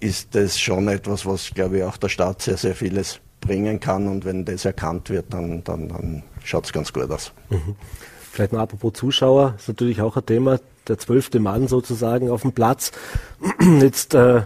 ist 0.00 0.34
das 0.34 0.60
schon 0.60 0.88
etwas, 0.88 1.24
was, 1.24 1.52
glaube 1.54 1.78
ich, 1.78 1.84
auch 1.84 1.96
der 1.96 2.08
Staat 2.08 2.42
sehr, 2.42 2.56
sehr 2.56 2.74
vieles 2.74 3.20
bringen 3.40 3.80
kann. 3.80 4.08
Und 4.08 4.24
wenn 4.24 4.44
das 4.44 4.64
erkannt 4.64 5.10
wird, 5.10 5.32
dann, 5.32 5.64
dann, 5.64 5.88
dann 5.88 6.22
schaut 6.44 6.66
es 6.66 6.72
ganz 6.72 6.92
gut 6.92 7.10
aus. 7.10 7.32
Mhm. 7.50 7.76
Vielleicht 8.32 8.52
mal 8.52 8.60
apropos 8.60 8.92
Zuschauer, 8.92 9.54
ist 9.58 9.68
natürlich 9.68 10.00
auch 10.00 10.16
ein 10.16 10.26
Thema, 10.26 10.60
der 10.86 10.98
zwölfte 10.98 11.40
Mann 11.40 11.66
sozusagen 11.66 12.30
auf 12.30 12.42
dem 12.42 12.52
Platz. 12.52 12.92
Jetzt 13.80 14.14
äh, 14.14 14.42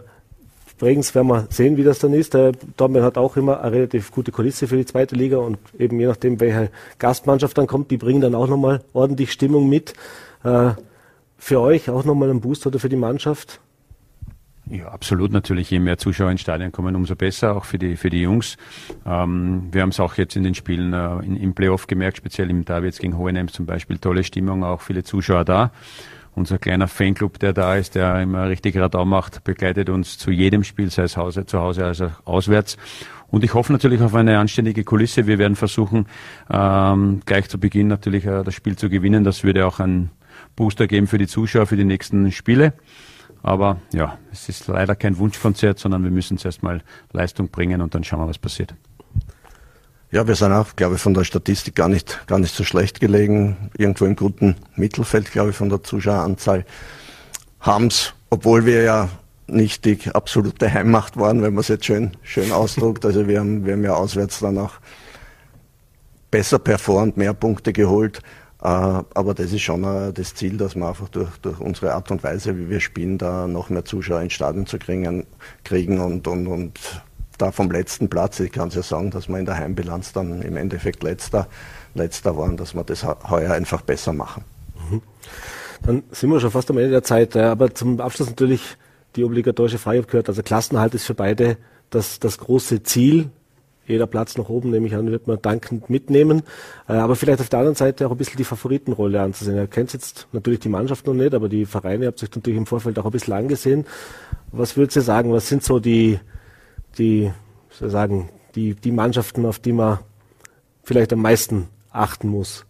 Bregenz 0.79 1.15
werden 1.15 1.29
wir 1.29 1.47
sehen, 1.51 1.77
wie 1.77 1.85
das 1.85 2.01
dann 2.01 2.13
ist. 2.13 2.35
Der 2.35 2.53
Dortmund 2.77 3.05
hat 3.05 3.17
auch 3.17 3.37
immer 3.37 3.61
eine 3.61 3.71
relativ 3.71 4.11
gute 4.11 4.33
Kulisse 4.33 4.67
für 4.67 4.77
die 4.77 4.87
zweite 4.87 5.15
Liga 5.15 5.39
und 5.39 5.59
eben 5.79 6.01
je 6.01 6.07
nachdem, 6.07 6.41
welche 6.41 6.71
Gastmannschaft 6.99 7.57
dann 7.57 7.67
kommt, 7.69 7.91
die 7.91 7.97
bringen 7.97 8.21
dann 8.21 8.35
auch 8.35 8.49
nochmal 8.49 8.83
ordentlich 8.93 9.31
Stimmung 9.31 9.69
mit. 9.69 9.95
Äh, 10.43 10.71
für 11.39 11.61
euch 11.61 11.91
auch 11.91 12.05
nochmal 12.05 12.31
ein 12.31 12.41
Boost 12.41 12.67
oder 12.67 12.79
für 12.79 12.89
die 12.89 12.97
Mannschaft? 12.97 13.61
Ja, 14.67 14.89
absolut 14.89 15.33
natürlich. 15.33 15.71
Je 15.71 15.81
mehr 15.81 15.99
Zuschauer 15.99 16.31
ins 16.31 16.41
Stadion 16.41 16.71
kommen, 16.71 16.95
umso 16.95 17.17
besser, 17.17 17.57
auch 17.57 17.65
für 17.65 17.79
die, 17.79 17.97
für 17.97 18.11
die 18.11 18.23
Jungs. 18.23 18.57
Ähm, 19.05 19.69
wir 19.73 19.83
haben 19.83 19.89
es 19.89 19.99
auch 19.99 20.15
jetzt 20.15 20.37
in 20.37 20.45
den 20.45 20.55
Spielen 20.55 20.93
äh, 20.93 21.19
in, 21.25 21.37
im 21.37 21.55
Playoff 21.55 21.89
gemerkt, 21.89 22.19
speziell 22.19 22.49
im 22.49 22.65
jetzt 22.85 23.01
gegen 23.01 23.19
Hohenems 23.19 23.53
zum 23.53 23.67
Beispiel, 23.67 23.99
tolle 23.99 24.23
Stimmung, 24.23 24.63
auch 24.65 24.81
viele 24.81 25.03
Zuschauer 25.03 25.45
da. 25.45 25.73
Unser 26.35 26.59
kleiner 26.59 26.89
Fanclub, 26.89 27.39
der 27.41 27.53
da 27.53 27.77
ist, 27.77 27.95
der 27.95 28.23
immer 28.23 28.49
richtig 28.49 28.77
Radau 28.79 29.05
macht, 29.05 29.45
begleitet 29.45 29.91
uns 29.91 30.17
zu 30.17 30.31
jedem 30.31 30.65
Spiel, 30.65 30.91
sei 30.91 31.03
es 31.03 31.17
Hause, 31.17 31.45
zu 31.45 31.59
Hause 31.59 31.85
als 31.85 32.01
auch 32.01 32.25
auswärts. 32.25 32.79
Und 33.29 33.45
ich 33.45 33.53
hoffe 33.53 33.73
natürlich 33.73 34.01
auf 34.01 34.15
eine 34.15 34.39
anständige 34.39 34.85
Kulisse. 34.85 35.27
Wir 35.27 35.39
werden 35.39 35.57
versuchen, 35.57 36.07
ähm, 36.51 37.21
gleich 37.27 37.49
zu 37.49 37.59
Beginn 37.59 37.89
natürlich 37.89 38.25
äh, 38.25 38.45
das 38.45 38.55
Spiel 38.55 38.77
zu 38.77 38.89
gewinnen. 38.89 39.25
Das 39.25 39.45
würde 39.45 39.67
auch 39.67 39.81
einen 39.81 40.11
Booster 40.57 40.87
geben 40.87 41.07
für 41.07 41.19
die 41.19 41.27
Zuschauer 41.27 41.67
für 41.67 41.77
die 41.77 41.85
nächsten 41.85 42.31
Spiele. 42.33 42.75
Aber 43.43 43.79
ja, 43.93 44.19
es 44.31 44.49
ist 44.49 44.69
leider 44.69 44.95
kein 44.95 45.19
Wunschkonzert, 45.19 45.79
sondern 45.79 46.05
wir 46.05 46.11
müssen 46.11 46.39
zuerst 46.39 46.63
mal 46.63 46.83
Leistung 47.13 47.49
bringen 47.49 47.81
und 47.81 47.95
dann 47.95 48.05
schauen 48.05 48.21
wir, 48.21 48.29
was 48.29 48.39
passiert. 48.39 48.75
Ja, 50.13 50.27
wir 50.29 50.35
sind 50.35 50.53
auch, 50.53 50.77
glaube 50.77 50.97
ich, 50.97 51.01
von 51.01 51.15
der 51.15 51.25
Statistik 51.25 51.75
gar 51.75 51.89
nicht, 51.89 52.27
gar 52.27 52.39
nicht 52.39 52.55
so 52.55 52.65
schlecht 52.65 53.01
gelegen. 53.01 53.71
Irgendwo 53.79 54.05
im 54.05 54.15
guten 54.15 54.57
Mittelfeld, 54.77 55.33
glaube 55.33 55.51
ich, 55.51 55.57
von 55.57 55.71
der 55.71 55.83
Zuschaueranzahl. 55.83 56.67
Haben's, 57.61 58.13
obwohl 58.29 58.67
wir 58.67 58.83
ja 58.83 59.09
nicht 59.47 59.85
die 59.85 59.99
absolute 60.13 60.73
Heimmacht 60.73 61.17
waren, 61.17 61.43
wenn 61.43 61.55
man 61.55 61.61
es 61.61 61.69
jetzt 61.69 61.87
schön, 61.87 62.13
schön 62.23 62.53
ausdruckt. 62.53 63.05
Also 63.07 63.27
wir 63.27 63.41
haben, 63.41 63.65
wir 63.65 63.73
haben 63.73 63.85
ja 63.85 63.95
auswärts 63.95 64.41
dann 64.41 64.59
auch 64.59 64.75
besser 66.31 66.59
performt, 66.59 67.17
mehr 67.17 67.35
Punkte 67.35 67.73
geholt. 67.73 68.21
Äh, 68.63 68.67
aber 68.67 69.35
das 69.35 69.53
ist 69.53 69.63
schon 69.63 69.83
äh, 69.83 70.13
das 70.13 70.35
Ziel, 70.35 70.57
dass 70.57 70.77
wir 70.77 70.87
einfach 70.87 71.09
durch, 71.09 71.37
durch 71.39 71.59
unsere 71.59 71.95
Art 71.95 72.11
und 72.13 72.23
Weise, 72.23 72.57
wie 72.57 72.71
wir 72.71 72.81
spielen, 72.81 73.19
da 73.19 73.49
noch 73.49 73.71
mehr 73.71 73.85
Zuschauer 73.85 74.21
ins 74.21 74.35
Stadion 74.35 74.67
zu 74.67 74.79
kriegen, 74.79 75.27
kriegen 75.65 75.99
und, 75.99 76.29
und, 76.29 76.47
und 76.47 77.03
da 77.39 77.51
vom 77.51 77.73
letzten 77.73 78.09
Platz, 78.09 78.39
ich 78.39 78.53
kann 78.53 78.69
es 78.69 78.77
ja 78.77 78.83
sagen, 78.83 79.11
dass 79.11 79.29
wir 79.29 79.37
in 79.39 79.47
der 79.47 79.57
Heimbilanz 79.57 80.13
dann 80.13 80.43
im 80.43 80.57
Endeffekt 80.57 81.03
letzter, 81.03 81.49
letzter 81.95 82.37
waren, 82.37 82.57
dass 82.57 82.75
wir 82.75 82.85
das 82.85 83.05
heuer 83.05 83.53
einfach 83.53 83.83
besser 83.83 84.13
machen. 84.13 84.45
Mhm. 84.91 85.03
Dann 85.85 86.03
sind 86.13 86.31
wir 86.31 86.39
schon 86.39 86.53
fast 86.53 86.71
am 86.71 86.79
Ende 86.79 86.91
der 86.91 87.03
Zeit, 87.03 87.37
aber 87.37 87.75
zum 87.75 88.01
Abschluss 88.01 88.29
natürlich 88.29 88.77
die 89.17 89.25
obligatorische 89.25 89.79
Frage 89.79 90.03
gehört. 90.05 90.29
Also 90.29 90.45
Klassenhalt 90.45 90.95
ist 90.95 91.05
für 91.05 91.15
beide 91.15 91.57
das, 91.91 92.21
das 92.21 92.39
große 92.39 92.85
Ziel 92.85 93.31
jeder 93.87 94.07
Platz 94.07 94.37
nach 94.37 94.49
oben, 94.49 94.71
nehme 94.71 94.87
ich 94.87 94.95
an, 94.95 95.11
wird 95.11 95.27
man 95.27 95.41
dankend 95.41 95.91
mitnehmen. 95.91 96.43
Äh, 96.89 96.95
aber 96.95 97.17
vielleicht 97.17 97.41
auf 97.41 97.49
der 97.49 97.61
anderen 97.61 97.77
Seite 97.77 98.07
auch 98.07 98.13
ein 98.13 98.17
bisschen 98.17 98.37
die 98.37 98.45
Favoritenrolle 98.45 99.21
anzusehen. 99.21 99.57
Ihr 99.57 99.67
kennt 99.67 99.93
jetzt 99.93 100.29
natürlich 100.33 100.61
die 100.61 100.69
Mannschaft 100.69 101.07
noch 101.07 101.15
nicht, 101.15 101.35
aber 101.35 101.49
die 101.49 101.67
Vereine 101.67 102.07
habt 102.07 102.23
ihr 102.23 102.29
euch 102.29 102.35
natürlich 102.35 102.59
im 102.59 102.67
Vorfeld 102.67 102.99
auch 102.99 103.05
ein 103.05 103.11
bisschen 103.11 103.35
angesehen. 103.35 103.85
Was 104.53 104.77
würdet 104.77 104.95
ihr 104.97 105.03
sagen, 105.03 105.33
was 105.33 105.49
sind 105.49 105.65
so 105.65 105.81
die, 105.81 106.21
die, 106.99 107.31
soll 107.71 107.91
sagen, 107.91 108.29
die, 108.55 108.75
die 108.75 108.93
Mannschaften, 108.93 109.47
auf 109.47 109.59
die 109.59 109.73
man 109.73 109.99
vielleicht 110.85 111.13
am 111.13 111.23
meisten 111.23 111.69
achten 111.91 112.29
muss? 112.29 112.67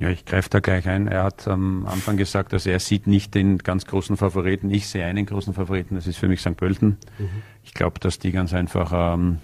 Ja, 0.00 0.10
ich 0.10 0.24
greife 0.24 0.48
da 0.48 0.60
gleich 0.60 0.88
ein. 0.88 1.08
Er 1.08 1.24
hat 1.24 1.48
am 1.48 1.84
Anfang 1.86 2.16
gesagt, 2.16 2.52
dass 2.52 2.66
er 2.66 2.78
sieht 2.78 3.08
nicht 3.08 3.34
den 3.34 3.58
ganz 3.58 3.84
großen 3.84 4.16
Favoriten. 4.16 4.70
Ich 4.70 4.86
sehe 4.86 5.04
einen 5.04 5.26
großen 5.26 5.54
Favoriten, 5.54 5.96
das 5.96 6.06
ist 6.06 6.18
für 6.18 6.28
mich 6.28 6.40
St. 6.40 6.56
Pölten. 6.56 6.98
Mhm. 7.18 7.42
Ich 7.64 7.74
glaube, 7.74 7.98
dass 7.98 8.20
die 8.20 8.30
ganz 8.30 8.54
einfach 8.54 8.92
ähm, 9.14 9.38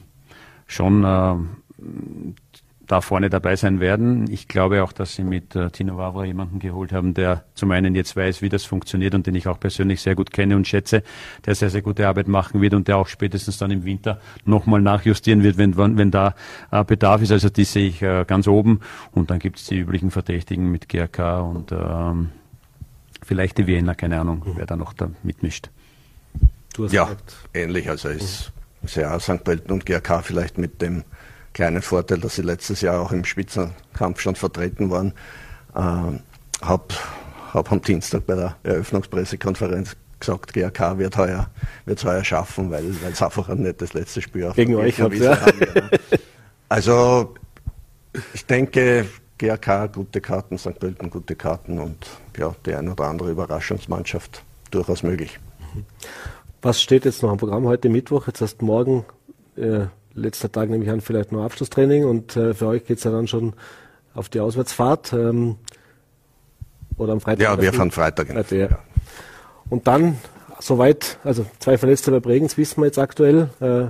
schon 0.66 1.04
äh, 1.04 1.36
da 2.86 3.00
vorne 3.00 3.30
dabei 3.30 3.56
sein 3.56 3.80
werden. 3.80 4.30
Ich 4.30 4.48
glaube 4.48 4.82
auch, 4.82 4.92
dass 4.92 5.14
sie 5.14 5.24
mit 5.24 5.56
äh, 5.56 5.70
Tino 5.70 5.96
Wavra 5.96 6.24
jemanden 6.24 6.58
geholt 6.58 6.92
haben, 6.92 7.14
der 7.14 7.44
zum 7.54 7.70
einen 7.70 7.94
jetzt 7.94 8.16
weiß, 8.16 8.42
wie 8.42 8.48
das 8.48 8.64
funktioniert 8.64 9.14
und 9.14 9.26
den 9.26 9.34
ich 9.34 9.48
auch 9.48 9.58
persönlich 9.58 10.00
sehr 10.02 10.14
gut 10.14 10.32
kenne 10.32 10.56
und 10.56 10.66
schätze, 10.66 11.02
der 11.46 11.54
sehr, 11.54 11.70
sehr 11.70 11.82
gute 11.82 12.06
Arbeit 12.06 12.28
machen 12.28 12.60
wird 12.60 12.74
und 12.74 12.88
der 12.88 12.96
auch 12.98 13.08
spätestens 13.08 13.58
dann 13.58 13.70
im 13.70 13.84
Winter 13.84 14.20
nochmal 14.44 14.80
nachjustieren 14.80 15.42
wird, 15.42 15.56
wenn, 15.56 15.76
wenn 15.76 16.10
da 16.10 16.34
äh, 16.70 16.84
Bedarf 16.84 17.22
ist. 17.22 17.32
Also 17.32 17.48
die 17.48 17.64
sehe 17.64 17.88
ich 17.88 18.02
äh, 18.02 18.24
ganz 18.26 18.46
oben 18.46 18.80
und 19.12 19.30
dann 19.30 19.38
gibt 19.38 19.58
es 19.58 19.66
die 19.66 19.78
üblichen 19.78 20.10
Verdächtigen 20.10 20.70
mit 20.70 20.88
GRK 20.88 21.40
und 21.40 21.72
ähm, 21.72 22.30
vielleicht 23.22 23.58
die 23.58 23.66
Wiener, 23.66 23.94
keine 23.94 24.20
Ahnung, 24.20 24.44
wer 24.56 24.66
da 24.66 24.76
noch 24.76 24.92
da 24.92 25.10
mitmischt. 25.22 25.70
ja, 26.76 27.04
gesagt. 27.04 27.36
ähnlich. 27.54 27.88
Also 27.88 28.08
ist 28.08 28.52
ja, 28.94 29.18
St. 29.18 29.44
Pölten 29.44 29.72
und 29.72 29.86
GRK 29.86 30.22
vielleicht 30.22 30.58
mit 30.58 30.82
dem 30.82 31.04
kleinen 31.52 31.82
Vorteil, 31.82 32.18
dass 32.18 32.36
sie 32.36 32.42
letztes 32.42 32.80
Jahr 32.80 33.00
auch 33.00 33.12
im 33.12 33.24
Spitzenkampf 33.24 34.20
schon 34.20 34.34
vertreten 34.34 34.90
waren. 34.90 35.12
Äh, 35.74 36.18
hab, 36.62 36.92
habe 37.52 37.70
am 37.70 37.80
Dienstag 37.80 38.26
bei 38.26 38.34
der 38.34 38.56
Eröffnungspressekonferenz 38.62 39.96
gesagt, 40.20 40.52
GRK 40.52 40.98
wird 40.98 41.16
heuer, 41.16 41.50
wird's 41.84 42.04
heuer 42.04 42.24
schaffen, 42.24 42.70
weil 42.70 42.84
es 42.86 43.22
einfach 43.22 43.48
ein 43.48 43.62
nettes 43.62 43.94
letztes 43.94 44.24
Spiel 44.24 44.46
auf 44.46 44.56
Gegen 44.56 44.74
euch 44.76 45.00
habt, 45.00 45.14
ja. 45.14 45.40
haben. 45.40 45.60
Ja. 45.60 45.98
Also 46.68 47.34
ich 48.32 48.46
denke, 48.46 49.06
GRK 49.38 49.88
gute 49.88 50.20
Karten, 50.20 50.58
St. 50.58 50.78
Pölten 50.78 51.10
gute 51.10 51.34
Karten 51.36 51.78
und 51.78 52.06
ja, 52.36 52.54
die 52.64 52.74
eine 52.74 52.92
oder 52.92 53.04
andere 53.04 53.30
Überraschungsmannschaft 53.30 54.42
durchaus 54.70 55.02
möglich. 55.02 55.38
Was 56.64 56.80
steht 56.80 57.04
jetzt 57.04 57.22
noch 57.22 57.30
am 57.30 57.36
Programm 57.36 57.66
heute 57.66 57.90
Mittwoch? 57.90 58.26
Jetzt 58.26 58.40
erst 58.40 58.62
morgen, 58.62 59.04
äh, 59.54 59.80
letzter 60.14 60.50
Tag 60.50 60.70
nehme 60.70 60.82
ich 60.82 60.90
an, 60.90 61.02
vielleicht 61.02 61.30
noch 61.30 61.44
Abschlusstraining 61.44 62.06
und 62.06 62.36
äh, 62.36 62.54
für 62.54 62.68
euch 62.68 62.86
geht 62.86 62.96
es 62.96 63.04
ja 63.04 63.10
dann 63.10 63.28
schon 63.28 63.52
auf 64.14 64.30
die 64.30 64.40
Auswärtsfahrt. 64.40 65.12
Ähm, 65.12 65.56
oder 66.96 67.12
am 67.12 67.20
Freitag? 67.20 67.42
Ja, 67.42 67.60
wir 67.60 67.70
fahren 67.70 67.90
Freitag. 67.90 68.28
Freitag 68.28 68.52
ja. 68.58 68.78
Und 69.68 69.86
dann, 69.86 70.16
soweit, 70.58 71.18
also 71.22 71.44
zwei 71.58 71.76
Verletzte 71.76 72.10
bei 72.10 72.20
Bregenz 72.20 72.56
wissen 72.56 72.80
wir 72.80 72.86
jetzt 72.86 72.98
aktuell. 72.98 73.50
Äh, 73.60 73.88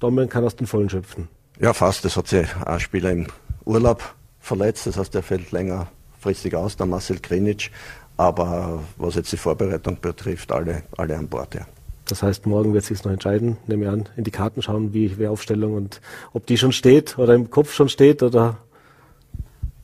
Dommel 0.00 0.28
kann 0.28 0.42
aus 0.42 0.56
den 0.56 0.66
Vollen 0.66 0.88
schöpfen. 0.88 1.28
Ja, 1.60 1.74
fast. 1.74 2.02
Das 2.06 2.16
hat 2.16 2.28
sich 2.28 2.46
ein 2.64 2.80
Spieler 2.80 3.10
im 3.10 3.26
Urlaub 3.66 4.14
verletzt. 4.40 4.86
Das 4.86 4.96
heißt, 4.96 5.14
er 5.16 5.22
fällt 5.22 5.52
längerfristig 5.52 6.56
aus, 6.56 6.78
der 6.78 6.86
Marcel 6.86 7.18
Krinic. 7.18 7.70
Aber 8.16 8.80
was 8.96 9.16
jetzt 9.16 9.32
die 9.32 9.36
Vorbereitung 9.36 9.98
betrifft, 10.00 10.52
alle, 10.52 10.82
alle 10.96 11.16
an 11.16 11.28
Bord, 11.28 11.54
ja. 11.54 11.66
Das 12.06 12.22
heißt, 12.22 12.46
morgen 12.46 12.74
wird 12.74 12.84
sich 12.84 13.02
noch 13.02 13.12
entscheiden, 13.12 13.56
nehme 13.66 13.86
ich 13.86 13.90
an, 13.90 14.08
in 14.16 14.24
die 14.24 14.30
Karten 14.30 14.60
schauen, 14.60 14.92
wie 14.92 15.16
wäre 15.16 15.32
Aufstellung 15.32 15.74
und 15.74 16.00
ob 16.34 16.46
die 16.46 16.58
schon 16.58 16.72
steht 16.72 17.18
oder 17.18 17.34
im 17.34 17.50
Kopf 17.50 17.72
schon 17.72 17.88
steht 17.88 18.22
oder 18.22 18.58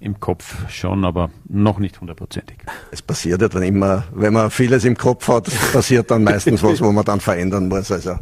im 0.00 0.20
Kopf 0.20 0.70
schon, 0.70 1.04
aber 1.04 1.30
noch 1.48 1.78
nicht 1.78 2.00
hundertprozentig. 2.00 2.58
Es 2.90 3.02
passiert 3.02 3.40
ja 3.40 3.48
dann 3.48 3.62
immer, 3.62 4.04
wenn 4.12 4.32
man 4.32 4.50
vieles 4.50 4.84
im 4.84 4.96
Kopf 4.96 5.28
hat, 5.28 5.50
passiert 5.72 6.10
dann 6.10 6.24
meistens 6.24 6.62
was, 6.62 6.80
wo 6.82 6.92
man 6.92 7.04
dann 7.04 7.20
verändern 7.20 7.68
muss. 7.68 7.90
Also 7.90 8.16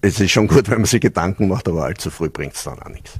es 0.00 0.20
ist 0.20 0.30
schon 0.30 0.48
gut, 0.48 0.68
wenn 0.68 0.78
man 0.78 0.86
sich 0.86 1.00
Gedanken 1.00 1.48
macht, 1.48 1.68
aber 1.68 1.84
allzu 1.84 2.10
früh 2.10 2.28
bringt 2.28 2.54
es 2.54 2.64
dann 2.64 2.80
auch 2.80 2.88
nichts. 2.88 3.18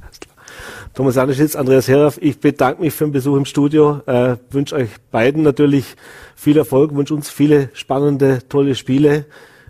Thomas 0.93 1.15
Janischitz, 1.15 1.55
Andreas 1.55 1.87
Herauf, 1.87 2.21
ich 2.21 2.39
bedanke 2.39 2.81
mich 2.81 2.93
für 2.93 3.05
den 3.05 3.13
Besuch 3.13 3.37
im 3.37 3.45
Studio, 3.45 4.01
äh, 4.07 4.35
wünsche 4.49 4.75
euch 4.75 4.89
beiden 5.09 5.41
natürlich 5.41 5.95
viel 6.35 6.57
Erfolg, 6.57 6.93
wünsche 6.93 7.13
uns 7.13 7.29
viele 7.29 7.69
spannende, 7.73 8.39
tolle 8.49 8.75
Spiele 8.75 9.25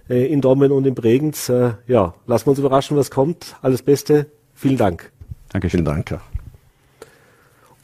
äh, 0.10 0.26
in 0.26 0.42
Dormen 0.42 0.72
und 0.72 0.88
in 0.88 0.96
Bregenz. 0.96 1.48
Äh, 1.50 1.74
ja, 1.88 2.16
lassen 2.26 2.48
wir 2.48 2.52
uns 2.52 2.60
überraschen, 2.60 2.98
was 2.98 3.12
kommt. 3.12 3.56
Alles 3.62 3.84
Beste. 3.84 4.26
Vielen 4.56 4.78
Dank. 4.78 5.12
Danke. 5.50 5.70
Vielen 5.70 5.86
Dank. 5.86 6.20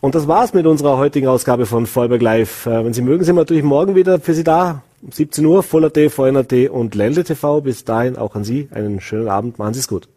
Und 0.02 0.16
das 0.16 0.28
war's 0.28 0.56
mit 0.56 0.66
unserer 0.66 0.98
heutigen 0.98 1.28
Ausgabe 1.28 1.68
von 1.68 1.86
Vollberg 1.86 2.22
Live. 2.24 2.66
Äh, 2.66 2.86
wenn 2.86 2.94
Sie 2.94 3.04
mögen, 3.04 3.24
sind 3.24 3.36
wir 3.36 3.42
natürlich 3.42 3.64
morgen 3.64 3.94
wieder 3.94 4.20
für 4.20 4.34
Sie 4.34 4.44
da. 4.44 4.82
Um 5.04 5.12
17 5.12 5.46
Uhr, 5.46 5.62
Voller.t, 5.62 6.10
VNRT 6.10 6.72
und 6.72 6.96
Ländle 6.96 7.24
TV. 7.24 7.62
Bis 7.62 7.86
dahin 7.86 8.16
auch 8.16 8.34
an 8.34 8.44
Sie 8.44 8.68
einen 8.72 9.00
schönen 9.00 9.28
Abend. 9.28 9.60
Machen 9.60 9.76
Sie 9.76 9.82
es 9.82 9.88
gut. 9.88 10.08